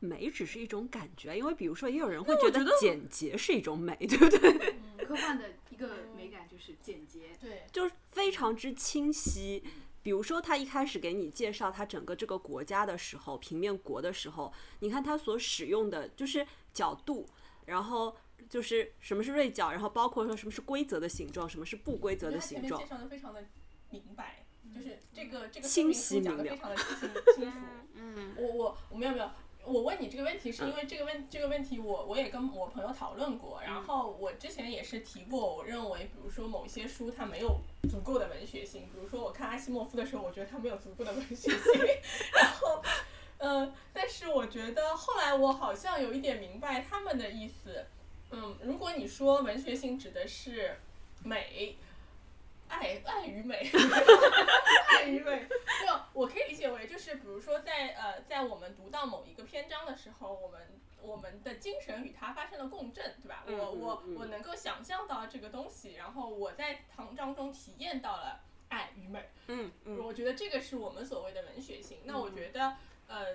[0.00, 4.76] 美只是一种感觉，因为比如说，也有人会觉得简洁是一种美，对不对？
[5.06, 9.64] 科幻的一个美感就是简洁，对，就是非常之清晰。
[10.02, 17.26] 比如说，他一开始给你介绍他整个这个国家的时候，平面国的时候，你看他所使用的就是角度，
[17.64, 18.14] 然后
[18.50, 22.94] 就是什么是锐角，然后包括说什么是规则的形状，什么是不规则的形状我觉得他前面介。
[22.94, 23.46] 绍的非常的
[24.00, 26.86] 明白，就是这个这个清晰说明书讲的非常的清
[27.36, 27.58] 清楚。
[27.96, 29.30] 嗯我我我没有没有，
[29.64, 41.52] 我问你这个问题是因为这个问这个问题我我也跟我朋友讨论过，然后我之前也是提过，我认为比如说某些书它没有足够的文学性，比如说我看阿西莫夫的时候，我觉得他没有足够的文学性，
[42.34, 42.82] 然后。
[43.38, 47.84] 嗯，但是我觉得后来我好像有一点明白他们的意思。
[48.30, 50.78] 嗯，如果你说文学性指的是
[51.24, 51.76] 美，
[52.68, 53.70] 爱爱与美，
[54.90, 60.60] 爱与美，没有，我可以理解为就是比如说在呃在我们读到某一个篇章的时候，我们
[61.00, 63.44] 我们的精神与它发生了共振，对吧？
[63.46, 69.28] 嗯我我我能够想象到这个东西，然后我在唐章中体验到了爱与美。
[69.48, 71.98] 嗯嗯我觉得这个是我们所谓的文学性。
[72.04, 73.26] 那我觉得，呃，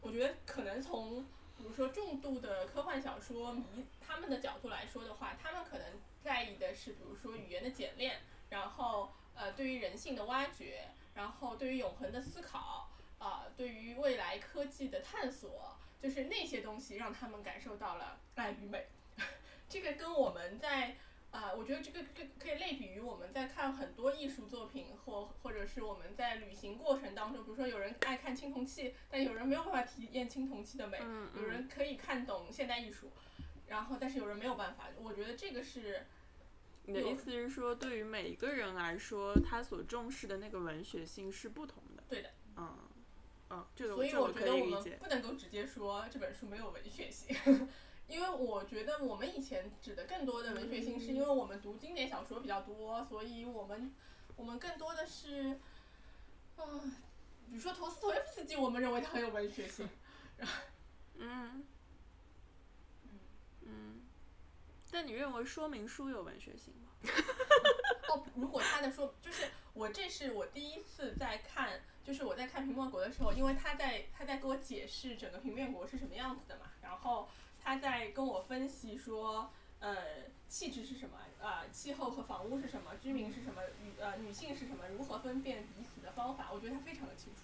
[0.00, 1.22] 我觉得可能从
[1.56, 3.64] 比如说重度的科幻小说迷
[4.00, 5.86] 他们的角度来说的话，他们可能
[6.22, 10.84] 在意的是，比如说语言的简练，然后呃，对于人性的挖掘，
[11.14, 18.86] 然后对于永恒的思考，啊、对于未来科技的探索，就是那些东西让他们感受到了爱与美。
[19.68, 20.96] 这个跟我们在
[21.32, 33.12] 啊、我觉得这个这个可以类比于我们在看很多艺术作品，或或者是我们在旅行过程当中，比如说有人爱看青铜器，但有人没有办法体验青铜器的美，嗯有人可以看懂现代艺术，
[33.68, 34.88] 然后但是有人没有办法。
[35.00, 36.04] 我觉得这个是
[36.92, 42.02] 你的意思是说，对于每一个人来说，他所重视的那个文学性是不同的。
[42.08, 42.30] 对的。
[42.56, 42.76] 嗯
[43.50, 44.66] 嗯，这个所以我我觉得我。
[44.66, 47.34] 们不能够直接说这本书没有文学性，
[48.06, 53.92] 因为我觉得我们以前指的更多的文学性，是因为我们读经典小说比较多，所以我们
[54.36, 55.58] 我们更多的是，
[56.58, 56.92] 嗯、
[57.48, 59.88] 比如说陀思妥耶夫斯基，我们认为他很有文学性，
[60.38, 60.48] 嗯
[61.18, 61.64] 嗯，
[64.92, 66.90] 但你认为说明书有文学性吗？
[68.10, 77.28] 哦，如果他的说，就是我这是我第一次在看，就是我在看平面国的时候，因为他在他在给我解释整个平面国是什么样子的嘛，然后
[77.62, 79.96] 他在跟我分析说，呃，
[80.48, 87.40] 气质是什么，呃，气候和房屋是什么，居民是什么，女呃女性是什么，如何分辨彼此的方法，我觉得他非常的清楚，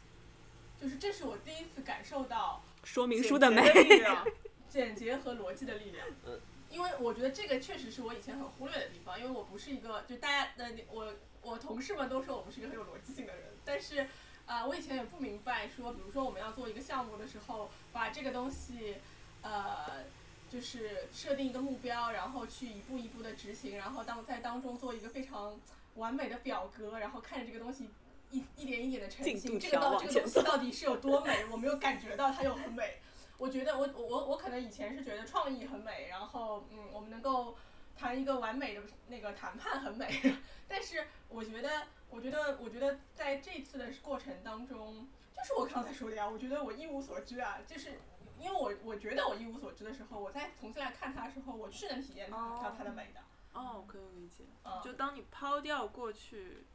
[0.83, 4.27] 就是这是我第一次感受到说明书的美，力量
[4.69, 6.07] 简洁和逻辑的力量。
[6.27, 14.07] 嗯因为我觉得这个确实是我以前很忽略的地方，因为我不是一个就大家的我我同事们都说我不是一个很有逻辑性的人，但是
[14.47, 18.97] 啊、我以前也不明白说，比如说我们要做一个项目的时候，把这个东西
[19.43, 20.05] 呃
[20.49, 25.59] 就是设定一个目标，然后去一步一步的执行，然后当在当中做一个非常
[25.97, 27.91] 完美的表格，然后看着这个东西
[28.31, 32.99] 一一点一点的成型，这个到这个东西到底是有多美，我没有感觉到它有很美。
[33.39, 37.57] 我觉得我我我我可能以前是觉得创意很美，然后嗯，我们能够
[37.97, 48.01] 谈一个完美的那个谈判很美，但是我觉得我觉得我觉得在这次的过程当中，就是我刚才说的呀，我觉得我一无所知啊，就是
[48.39, 53.21] 因为我我觉得我一无所知的时候，我再重新来看它的时候，我是能体验哦到它的美的。
[53.53, 54.45] 哦，可以理解。
[54.65, 56.67] 嗯就当你抛掉过去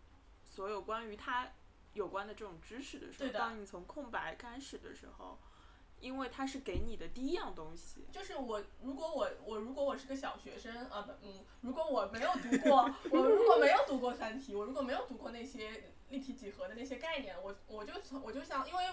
[0.43, 1.47] 所有关于它
[1.93, 5.37] 有关的这种知识的时候，当你从空白开始的时候，
[6.01, 8.05] 因为它是给你的第一样东西。
[8.11, 18.83] 就是我，如果我我如果我是个小学生啊不嗯，如果我没有读过，我如果没有读过《三体》，我如果没有读过那些立体几何的那些概念，我我就从我就想，因为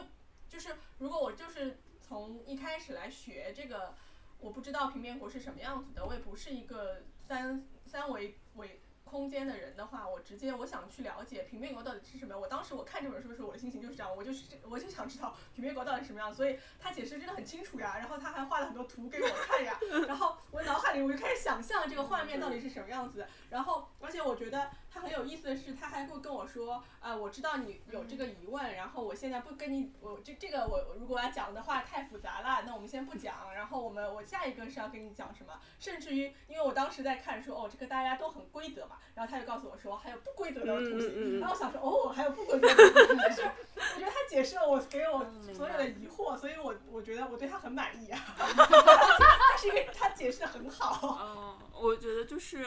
[0.48, 3.94] 就是如果我就是从一开始来学这个，
[4.38, 12.40] 我不知道平面国是什么样子的，我也不是一个三三维维空间的人的话，我直接我想去了解平面国到底是什么样。
[12.40, 45.24] 我当时我看这本书的时候，我的心情就是这样，我就是我就想知道平面国到底是什么样，所以他解释真的很清楚呀，然后他还画了很多图给我看呀，然后我脑海里我就开始想象这个画面到底是什么样子，然后而且我觉得他很有意思的是，他还会跟我说，呃，我知道你有这个疑问，然后我现在不跟你，我这这个我我如果要讲的话太复杂了，那我们先不讲，然后我们我下一个是要跟你讲什么，甚至于因为我当时在看说，哦，这个大家都很规则嘛，然后他就告诉我说还有不规则的图形，嗯嗯嗯然后我想说，哦，还有不规则的图形，但是我觉得他解释了我给我
[45.54, 48.18] 所有的疑惑，所以我我觉得我对他很满意啊。
[48.38, 51.18] 他是因为他解释的很好。
[51.20, 52.64] 嗯，我觉得就是，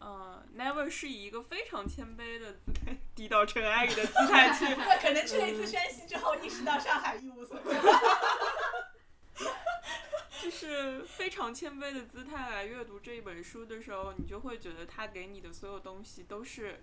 [0.00, 7.62] 呃，Never 是以一个非常谦卑的姿态，低到尘埃里的姿态去那，可能去了一次宣西之后，意识到上海一无所有。
[10.42, 16.82] 就是非常谦卑的姿态来阅读这一本书的时候，你就会觉得他给你的所有东西都是，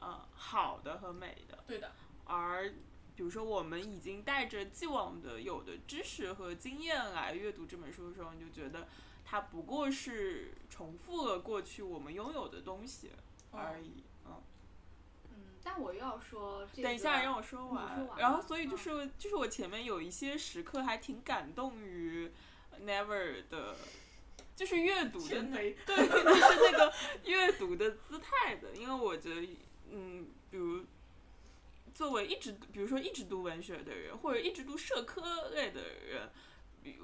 [0.00, 1.62] 呃，好的和美的。
[1.66, 1.92] 对的，
[2.24, 2.70] 而
[3.14, 8.88] 比如说我们已经带着既往的有的知识和经验来阅读这本书的时候，你就觉得
[9.28, 13.10] 它不过是重复了过去我们拥有的东西
[13.50, 14.04] 而已。
[14.24, 14.42] 嗯，
[15.30, 17.96] 嗯，但我又要说，这个、等一下让我说完。
[17.96, 22.30] 说完然后所以就是、就是我前面有一些时刻还挺感动于
[22.80, 23.74] Never 的。
[24.54, 26.94] 就是阅读的那对，就是那个
[27.26, 29.46] 阅读的姿态的，因为我觉得，
[29.90, 30.82] 嗯，比如
[31.92, 36.30] 作为一直，比如说一直读文学的人，或者一直读社科类的人，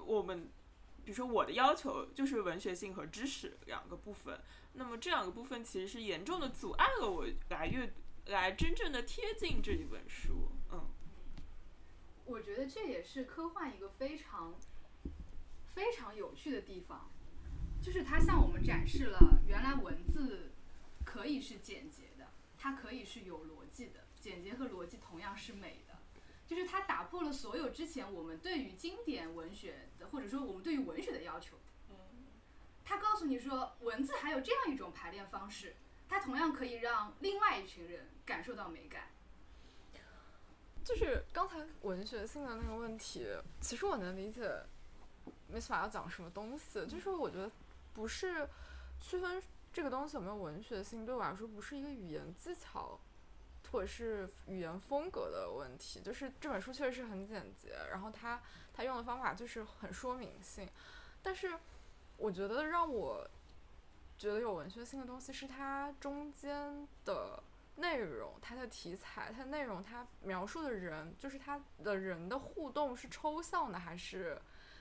[0.07, 0.49] 我们，
[1.05, 4.41] 比如说我的要求就是文学性和知识两个部分，
[4.75, 7.93] 那么这两个部分其实是严重的阻碍了我来阅
[8.27, 10.87] 来真正的贴近这一本书，嗯
[12.25, 14.55] 我觉得这也是科幻一个非常
[15.75, 17.11] 非常有趣的地方，
[17.83, 20.53] 就是它向我们展示了原来文字
[21.05, 25.92] 可以是简洁的，它可以是有逻辑的，简洁和逻辑同样是美的。
[26.55, 31.57] 就是它打破了所有之前我们对于经典文学的，或者说我们对于文学的要求。
[31.91, 31.97] 嗯
[32.85, 35.77] 它告诉你说，文字还有这样一种排练方式，
[36.09, 39.05] 它同样可以让另外一群人感受到美感。
[40.85, 43.25] 就是刚才文学性的那个问题，
[43.61, 44.51] 其实我能理解
[45.49, 47.51] Miss 法要讲什么东西，就是我觉得
[47.95, 48.49] 不是
[49.01, 49.41] 区分
[49.73, 52.99] 这个东西有没有文学性，对我来说不是一个语言技巧
[53.73, 58.41] 或者是语言风格的问题，就是这本书确实是很简洁，然后它
[58.73, 60.69] 它用的方法就是很说明性，
[61.23, 61.59] 但是
[62.19, 63.27] 我觉得让我
[64.17, 67.43] 觉得有文学性的东西是它中间的。
[67.77, 74.39] 内容、它的题材、它的内容、它描述的人，就是它的人的互动是抽象的，还是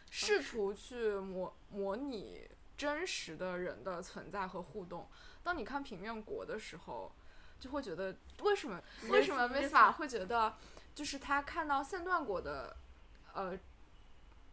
[0.09, 2.45] 试图去模模拟
[2.77, 5.07] 真实的人的存在和互动？
[5.41, 7.09] 当你看平面国的时候，
[7.61, 10.53] 就会觉得为什么为什么 Miss 法会觉得，
[10.93, 12.75] 就是他看到线段果的
[13.33, 13.57] 呃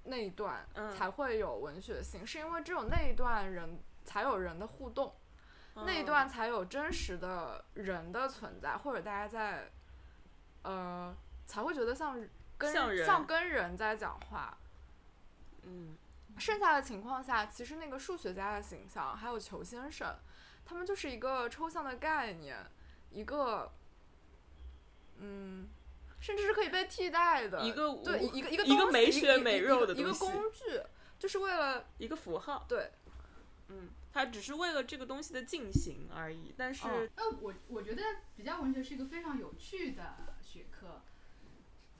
[0.05, 5.15] 那一段嗯才会有文学性，是因为只有那一段人才有人的互动。
[5.87, 9.71] 那一段才有真实的人的存在，或者大家在，
[10.63, 12.21] 呃，才会觉得像
[12.57, 14.59] 跟像像跟人在讲话。
[15.63, 15.97] 嗯
[16.37, 20.17] 剩下的情况下，其实那个数学家的形象，还有裘先生，
[20.65, 22.57] 他们就是一个抽象的概念，
[23.11, 23.73] 一个，
[25.19, 25.69] 嗯，
[26.21, 30.83] 甚至是可以被替代的一个对一个一个一个东西一美血美一个一个肉的东西工具，
[31.19, 32.91] 就是为了一个符号，对。
[33.71, 38.03] 嗯，它只是为了这个东西的进行而已，但是、嗯呃，我我觉得
[38.35, 41.03] 比较文学是一个非常有趣的学科，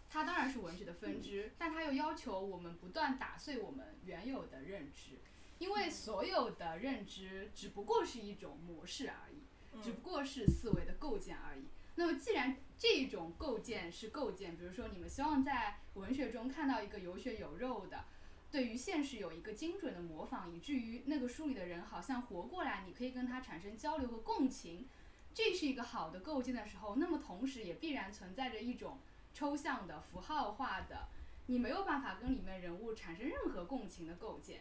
[0.09, 5.19] 它当然是文学的分支，但它又要求我们不断打碎我们原有的认知，
[5.59, 9.43] 因为所有的认知只不过是一种模式而已，
[9.83, 11.65] 只不过是思维的构建而已。
[11.97, 18.05] 那么，既然这种构建是构建，比如说你们希望在文学中看到一个有血有肉的，
[18.51, 24.89] 对于现实有一个精准的模仿，以至于那个书里的人好像活过来，你可以跟他产生交流和共情，
[25.35, 28.99] 这是一个好的构建的时候，那么同时也必然存在着一种
[29.35, 31.09] 抽象的、符号化的，
[31.47, 34.61] 你没有办法跟里面人物产生任何共情的构建。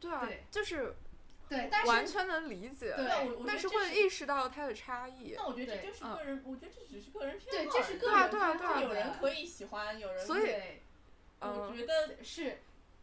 [0.00, 0.94] 对啊对，就是
[1.48, 5.32] 对，但是完全能理解，对我我觉但是得这会意识到它的差异。
[5.34, 10.82] 那我觉得这对就是个人，我觉得这只是个人偏对好对这是个人对啊对啊偏好对啊有人可以喜欢，有人所以对
[11.40, 12.58] 我嗯觉得是，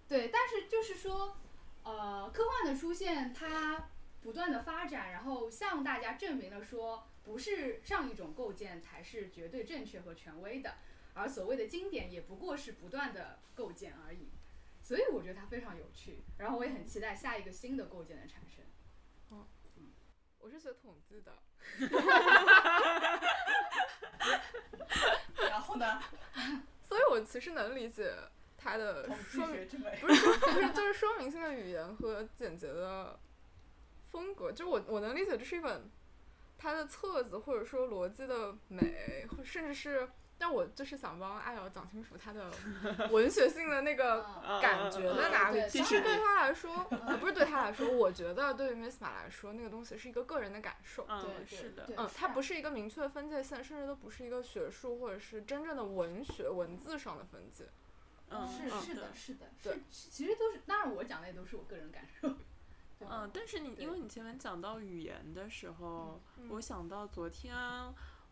[0.07, 1.37] 对，但是就是说，
[1.83, 3.89] 呃，科幻的出现，它
[4.21, 10.75] 不断的发展，然后向大家证明了说，不是上一种构建才是绝对正确和权威的，
[11.13, 14.29] 而所谓的经典也不过是不断的构建而已。
[14.85, 18.63] 所以我觉得它非常有趣，然后我也很期待下一个新的构建的产生。
[20.37, 21.33] 我是学统计的，
[25.49, 25.99] 然后呢，
[26.83, 28.13] 所以我其实能理解
[28.55, 29.97] 它的说明，学之美。
[29.99, 33.19] 不是说不是就是说明性的语言和简洁的
[34.11, 35.89] 风格，就我我能理解这是一本
[36.59, 40.07] 它的册子或者说逻辑的美，甚至是，
[40.37, 42.51] 但我就是想帮阿瑶讲清楚他的
[43.11, 45.59] 文学性的那个 嗯感觉在哪里。
[45.59, 51.05] 对其实对他来说， 呃不是对他来说，我觉得对于 Miss 马来说，那个东西是一个个人的感受。
[51.07, 57.65] 嗯，对是的，嗯，它不是一个明确的分界线，甚至都不是一个学术或者是真正的文学文字上的分界。
[58.29, 62.27] 嗯，是嗯是的，是的，对是其实都是，当然我讲的也都是我个人感受。
[63.07, 67.53] 嗯，但是你因为你前面讲到语言的时候，嗯我想到昨天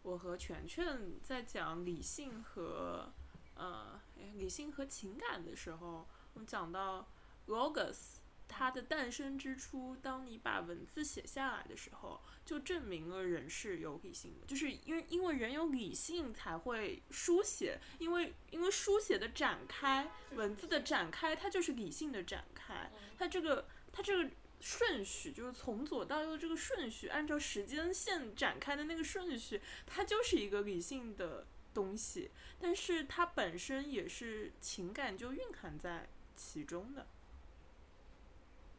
[0.04, 3.12] 我和全全在讲理性和
[3.56, 7.08] 呃哎理性和情感的时候，我们讲到
[7.48, 24.30] logos 它的诞生之初，当你把文字写下来的时候，就证明了人是有理性的，就是因为因为人有理性才会书写，因为因为书写的展开，文字的展开，它就是理性的展开，它这个它这个
[24.66, 36.08] 顺序就是从左到右这个顺序，按照时间线展开的那个顺序，它就是一个理性的东西，但是它本身也是情感就蕴含在
[36.38, 37.06] 其中的。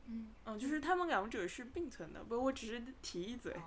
[0.06, 3.52] 嗯嗯，就是他们两者是并存的，不，我只是提一嘴。
[3.54, 3.62] 嗯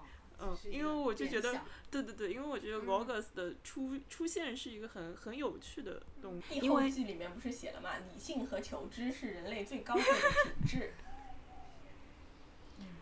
[0.70, 6.59] 因为我就觉得对对对，因为我觉得嗯 logos 的出出现是一个很很有趣的东西。
[6.59, 10.93] 易后记里面不是写了嘛，理性和求知是人类最高贵的品质。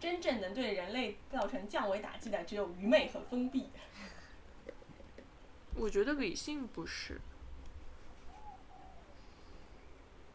[0.05, 3.71] 真正能对人类造成降维打击的，只有愚昧和封闭。
[5.73, 7.19] 我觉得理性不是。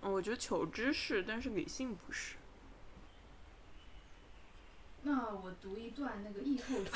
[0.03, 2.35] 嗯，我觉得求知是，但是理性不是。
[5.03, 6.91] 那我读一段那个译后记。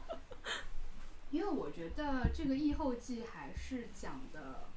[1.32, 4.68] 因为我觉得这个译后记还是讲的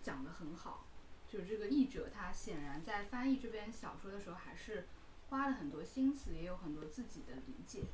[0.00, 0.86] 讲的很好，
[1.28, 4.86] 就是这个译者他显然在翻译这篇小说的时候，还是
[5.30, 7.84] 花了很多心思，也有很多自己的理解。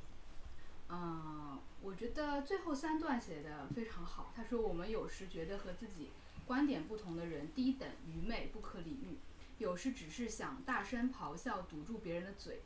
[0.89, 4.32] 嗯，我觉得最后三段写的非常好。
[4.34, 6.11] 他说：“我们有时觉得和自己
[6.47, 9.18] 观点不同的人低等、愚昧、不可理喻；
[9.59, 12.61] 有时只是想大声咆哮，堵住别人的嘴。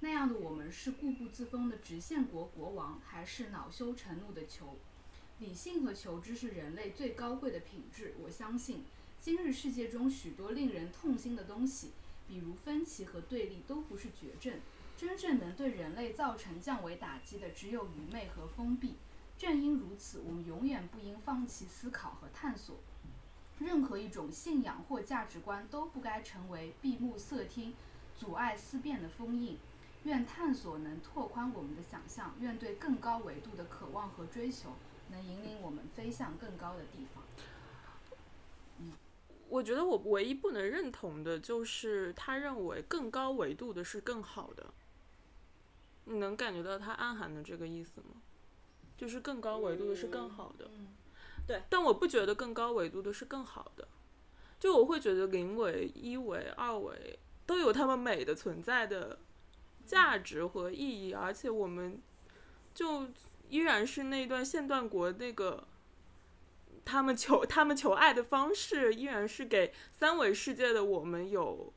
[0.00, 4.76] 那样的我们是固步自封的直线国国王，还是恼羞成怒的囚？
[5.38, 8.14] 理性和求知是人类最高贵的品质。
[8.22, 8.84] 我相信，
[9.20, 11.92] 今日世界中许多令人痛心的东西，
[12.26, 14.60] 比如分歧和对立，都不是绝症。
[14.96, 18.96] 真正能对人类造成降维打击的，只有愚昧和封闭。
[19.36, 22.76] 正因如此，我们永远不应放弃思考和探索。
[23.58, 27.74] 任何一种信仰或价值观都不该成为闭目塞听、
[28.14, 29.58] 阻碍思辨的封印。
[30.04, 34.70] 愿探索能拓宽我们的想象，愿对更高维度的渴望和追求
[35.10, 37.24] 能引领我们飞向更高的地方。
[39.48, 44.66] 我觉得我唯一不能认同的就是他认为更高维度的是更好的。
[46.04, 48.22] 你能感觉到他暗含的这个意思吗？
[48.96, 50.70] 就是更高维度的是更好的。
[50.76, 50.88] 嗯
[51.46, 51.62] 对。
[51.68, 53.86] 但我不觉得更高维度的是更好的，
[54.58, 59.18] 就我会觉得零维、一维、二维都有它们美的存在的
[59.84, 62.02] 价值和意义，而且我们
[62.74, 63.06] 就
[63.48, 65.68] 依然是那段线段国那个。
[66.86, 71.70] 他们求 他们求爱的方式依然是给三维世界的我们有，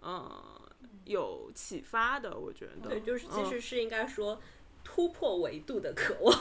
[0.00, 0.60] 呃，
[1.04, 2.36] 有启发的。
[2.36, 4.40] 我觉得，对，就是其嗯实是应该说
[4.82, 6.34] 突破维度的渴望，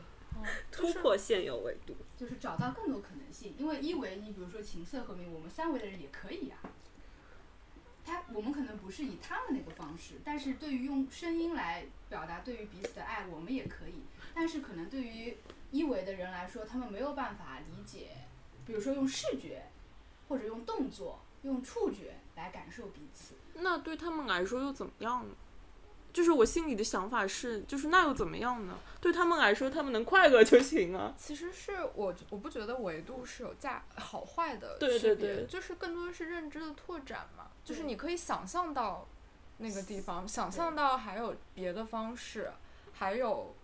[0.70, 1.96] 突破现有维度。
[2.16, 6.58] 就是找到更多可能性，因为一维你比如说琴瑟和鸣，我们三维的人也可以啊。
[8.04, 14.04] 他我们可能不是以他们那个方式，但是对于用声音来表达对于彼此的爱，我们也可以。
[14.32, 15.36] 但是可能对于
[15.76, 18.08] 一维的人来说，他们没有办法理解，
[18.64, 19.64] 比如说用视觉，
[20.28, 23.34] 或者用动作、用触觉来感受彼此。
[23.54, 25.34] 那对他们来说又怎么样呢？
[26.12, 28.78] 就是我心里的想法是，就是那又怎么样呢？
[29.02, 31.12] 对他们来说，他们能快乐就行啊。
[31.18, 39.06] 其实是我我不觉得维度是有价好坏的对区别，对对就是更多的是认知的拓展嘛，就是你可以想象到
[39.58, 42.50] 那个地方，想象到还有别的方式，
[42.94, 43.54] 还有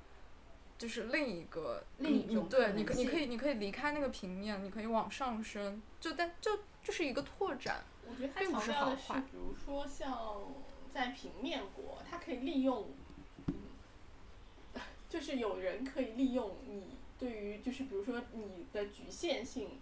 [0.82, 10.40] 就是另一个另一种对，你可你可以你可以离开那个平面，你可以往上升，就但就就是一个拓展，我觉得它强调的是，比如说像
[10.92, 12.88] 在平面国，它可以利用，
[13.46, 13.54] 嗯，
[15.08, 19.78] 就是有人可以利用你对于就是比如说你的局限性，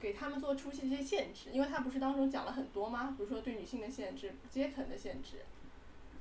[0.00, 3.14] 给他们做出一些限制，因为他不是当中讲了很多吗？
[3.18, 5.44] 比如说对女性的限制、阶层的限制，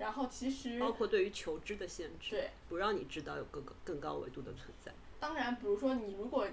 [0.01, 4.91] 然后其实包括对于求知的限制，对，不让你知道有更更高维度的存在。
[5.19, 6.47] 当然，比如说你如果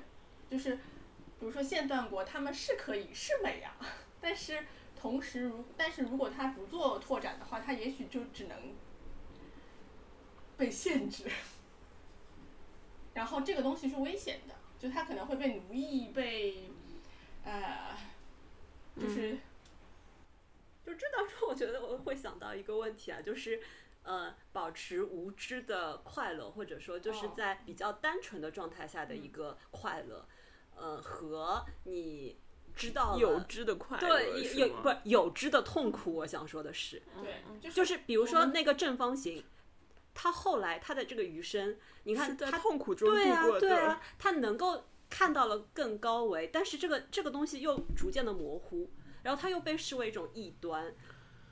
[0.50, 3.74] 就是，比如说线段国，他们是可以是美啊，
[4.20, 4.62] 但是
[4.94, 8.56] 同时如但是如果他不做拓展的话，他也许就只能
[10.58, 11.24] 被限制。
[13.14, 16.68] 然后这个东西是危险的，就他可能会被奴役，被
[17.44, 17.96] 呃，
[18.94, 19.38] 就是、
[20.88, 23.60] 就这当中，我觉得我会想到一个问题啊，就是
[24.02, 30.26] 呃，保持无知的快乐，或者说就是哦在比较单纯的状态下的一个快乐。
[30.80, 32.38] 呃，和你
[32.76, 39.44] 知道了有知的快乐，对有不有知的痛苦，我想说的是，对，就就是比如说那个正方形，
[40.14, 48.88] 他后来他的这个余生，你看他痛苦中度对啊过的对啊，他能够看到了更高维，但是这个这个东西又逐渐的模糊，
[49.28, 50.90] 然后他又被视为一种异端。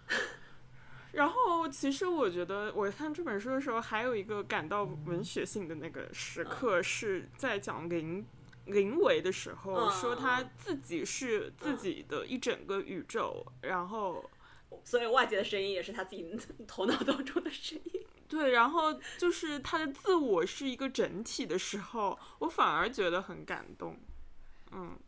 [1.13, 8.27] 然后，其实我觉得我看这本书的时候，还有一个感到文学性的那个时刻，是在讲林
[8.65, 14.25] 林维的时候，嗯说他自己是自己的一整个宇宙，然后
[14.83, 16.35] 所以外界的声音也是他自己
[16.67, 18.07] 头脑当中的声音。
[18.27, 23.99] 对，然后就是他的自我是一个整体的时候，我反而觉得很感动。
[24.71, 24.99] 嗯，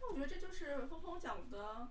[0.00, 1.88] 但我觉得这就是峰峰讲的。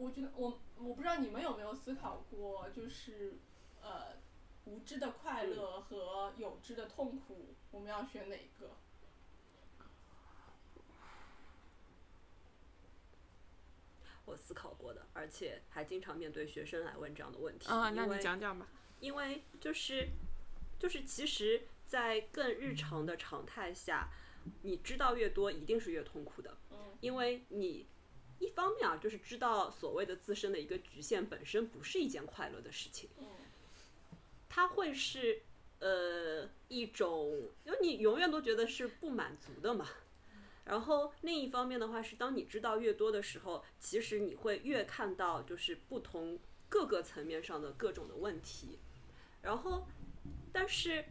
[0.00, 3.34] 我觉得我我不知道你们有没有思考过，就是
[3.82, 4.16] 呃，
[4.64, 8.78] 无知的快乐和有知的痛苦，我们要选哪一个？
[14.24, 17.68] 我思考过的，而且还经常面对学生来问这样的问题。
[17.68, 18.66] 啊，那你因为讲讲吧。
[19.00, 20.08] 因为就是
[20.78, 24.08] 就是其实，在更日常的常态下，
[24.62, 26.56] 你知道越多，一定是越痛苦的。
[26.70, 27.86] 嗯因为你
[28.40, 33.26] 一方面啊，就是知道所谓的自身的一个局限本身不是一件快乐的事情，嗯
[34.48, 35.42] 它会是
[35.78, 39.86] 呃一种，因为你永远都觉得是不满足的嘛。
[40.64, 46.38] 然后另一方面的话是，当你知道越多的时候，其实你会越看到就是不同
[46.68, 48.78] 各个层面上的各种的问题。
[49.42, 49.86] 然后，
[50.52, 51.04] 但是，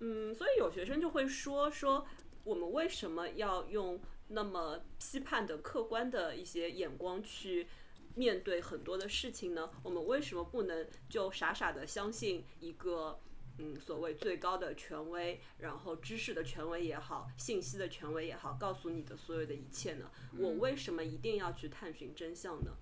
[0.00, 2.06] 嗯，所以有学生就会说说，
[2.44, 7.66] 我们为什么要用那么批判的、客观的一些眼光去
[8.14, 9.70] 面对很多的事情呢？
[9.82, 13.20] 我们为什么不能就傻傻的相信一个？
[13.58, 20.10] 嗯，所谓最高的权威，然后知识的权威也好，信息的权威也好，告诉你的所有的一切呢？
[20.36, 22.72] 我为什么一定要去探寻真相呢？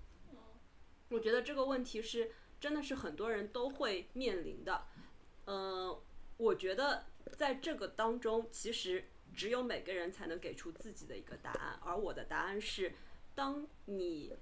[1.07, 2.29] 我觉得这个问题是
[2.59, 4.85] 真的是很多人都会面临的。
[5.45, 5.97] 呃，
[6.35, 7.05] 我觉得
[7.37, 12.93] 在这个当中，其实只有每个人才能给出自己的一个答案，而我的答案是，
[13.35, 14.35] 当你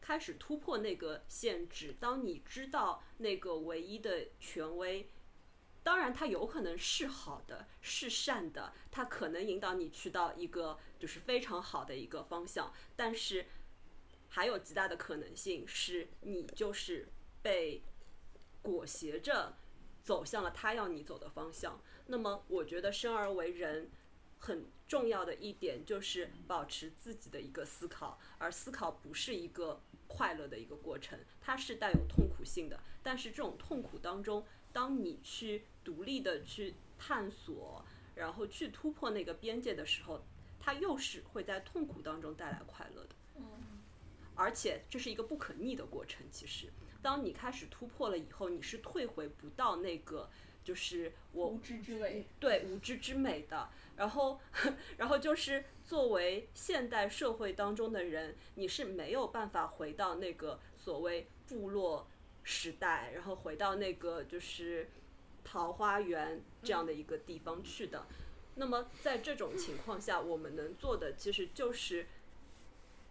[0.00, 5.10] 开始突破那个限制，当你知道那个唯一的权威。
[5.82, 13.46] 当然，它有可能是好的，是善的，它可能引导你去到一个就是非常好的一个方向，但是
[14.28, 17.08] 还有极大的可能性是你就是
[17.40, 17.84] 被
[18.62, 19.56] 裹挟着
[20.02, 21.80] 走向了他要你走的方向。
[22.06, 23.88] 那么，我觉得生而为人
[24.38, 32.80] 很重要的一点就是保持自己的一个思考，而思考不是一个快乐的一个过程，它是带有痛苦性的。
[33.02, 37.84] 但是这种痛苦当中，当你去独立的去探索，
[38.14, 40.24] 然后去突破那个边界的时候，
[40.60, 43.10] 它又是会在痛苦当中带来快乐的。
[43.36, 43.44] 嗯
[44.38, 46.26] 而且这是一个不可逆的过程。
[46.30, 46.70] 其实，
[47.00, 50.28] 当你开始突破了以后，你是退回不到那个
[50.66, 52.26] 就是我无知之味。
[52.40, 53.70] 对无知之美的。
[53.96, 54.40] 然后，
[54.98, 62.08] 然后就是作为现代社会当中的人，你是没有办法回到那个所谓部落
[62.42, 64.90] 时代，然后回到那个就是
[65.44, 68.06] 桃花源这样的一个地方去的。
[68.56, 72.06] 那么在这种情况下，我们能做的其实就是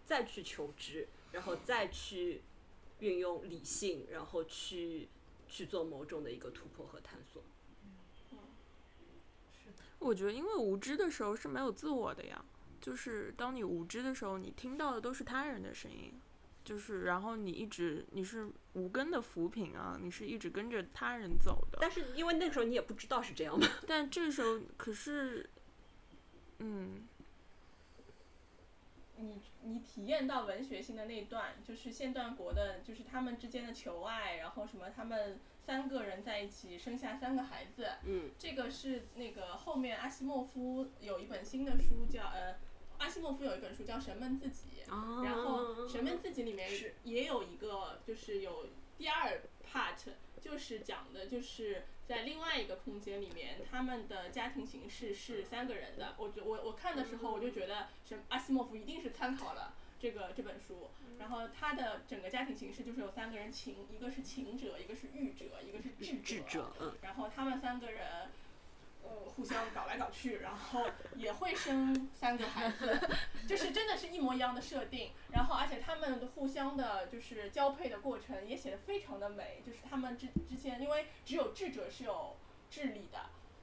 [0.06, 2.44] 再去求知，然后再去
[3.00, 5.08] 运用理性，然后去
[5.56, 7.42] 去做某种的一个突破和探索。
[10.00, 12.44] 我觉得，因为无知的时候是没有自我的呀，
[12.82, 16.12] 就是当你无知的时候，你听到的都是他人的声音，
[16.66, 21.78] 就是然后你一直你是无根的浮萍啊，你是一直跟着他人走的。
[21.80, 25.50] 但是因为那个时候你也不知道是这样嘛，但这时候可是，
[26.60, 27.08] 嗯，
[29.18, 42.56] 你你体验到文学性的那一段，就是线段国的，就是他们之间的求爱，然后什么他们三个人在一起生下三个孩子，嗯，这个是那个后面阿西莫夫有一本新的书叫呃，
[42.98, 46.70] 阿西莫夫有一本书叫《神们自己》，哦然后《神们自己》里面
[47.04, 56.16] 也有一个，就是有第二 part，就是讲的就是在另外一个空间里面，他们的家庭形式是三个人的。
[56.18, 68.30] 我觉我我看的时候，我就觉得是阿西莫夫一定是参考了这个这本书，然后他的整个家庭形式就是有三个人情，一个是情者，一个是欲者，一个是智智者，嗯，然后他们三个人，
[69.08, 70.86] 呃，互相搞来搞去，然后
[71.16, 73.00] 也会生三个孩子，
[73.48, 75.12] 就是真的是一模一样的设定。
[75.32, 82.36] 然后而且他们互相的就是交配的过程也写得非常的美，就是他们之之间，因为只有智者是有
[82.70, 83.20] 智力的。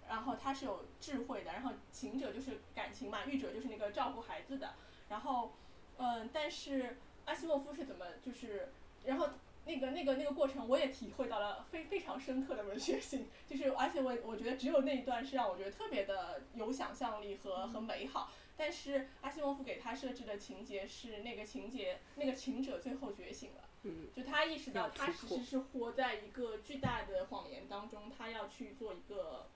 [0.09, 4.75] 然后他是有智慧的，然后情者就是感情嘛，愚者就是那个照顾孩子的。
[5.09, 5.55] 然后，
[5.97, 8.73] 嗯，但是阿西莫夫是怎么就是，
[9.05, 9.31] 然后
[9.65, 18.31] 那个那个那个过程我也体会到了非非常深刻的文学性，就是而且我我觉得只有那一段是让我觉得特别的有想象力和和美好。
[18.55, 29.49] 但是阿西莫夫给他设置的情节是那个情节，那个情者最后觉醒了，嗯，就他意识到他其实是活在一个巨大的谎言当中，他要去做一个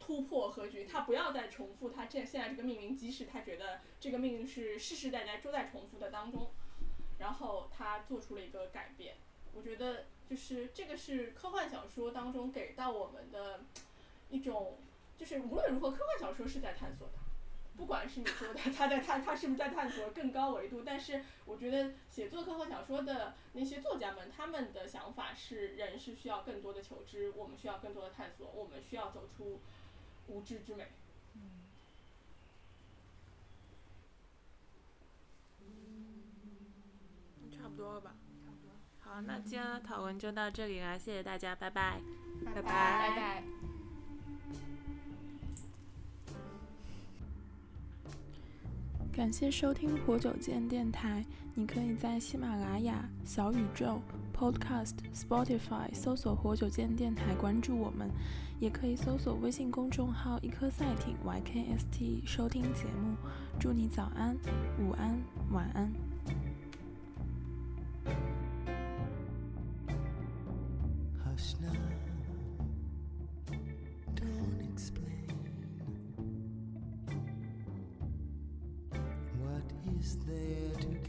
[0.00, 6.50] 突破和局，他不要再重复他这现在这个命运，即使他觉得这个命运是世世代代都在重复的当中，
[7.18, 9.16] 然后他做出了一个改变。
[9.54, 13.64] 我觉得就是这个是科幻小说当中给到我们的
[14.30, 14.78] 一种，
[15.16, 17.14] 就是无论如何，科幻小说是在探索的。
[17.76, 20.82] 不管是你说的他在探，他是不是在探索更高维度？
[20.82, 29.60] 但是我觉得写作科幻小说的那些作家们，他们的想法是人是需要更多的求知，我们需要更多的探索，我们需要走出
[30.28, 30.86] 无知之美。
[37.50, 38.14] 差不多了吧？
[39.00, 42.00] 好，那今天的讨论就到这里了，谢谢大家，拜拜，
[42.44, 43.42] 拜拜，拜拜。
[49.12, 51.24] 感谢收听活久见电台。
[51.54, 54.00] 你可以在喜马拉雅、小宇宙、
[54.34, 58.08] Podcast、Spotify 搜索“活久见电台”，关注我们；
[58.60, 63.16] 也可以搜索微信公众号“一颗赛艇 ”（YKST） 收听节目。
[63.58, 64.36] 祝你早安、
[64.78, 65.18] 午安、
[65.50, 65.90] 晚安。
[71.36, 71.72] hush now.
[74.14, 75.12] Don't explain.
[79.40, 81.05] What is there to do?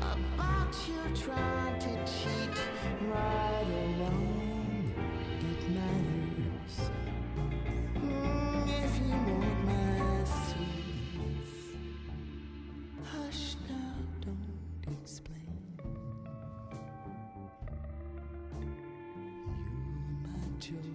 [0.01, 2.57] about you trying to cheat
[3.09, 3.65] right.
[5.41, 6.89] It matters
[7.95, 9.85] mm, if you want my.
[13.03, 15.57] Hush now, don't explain.
[20.07, 20.94] You're my joy.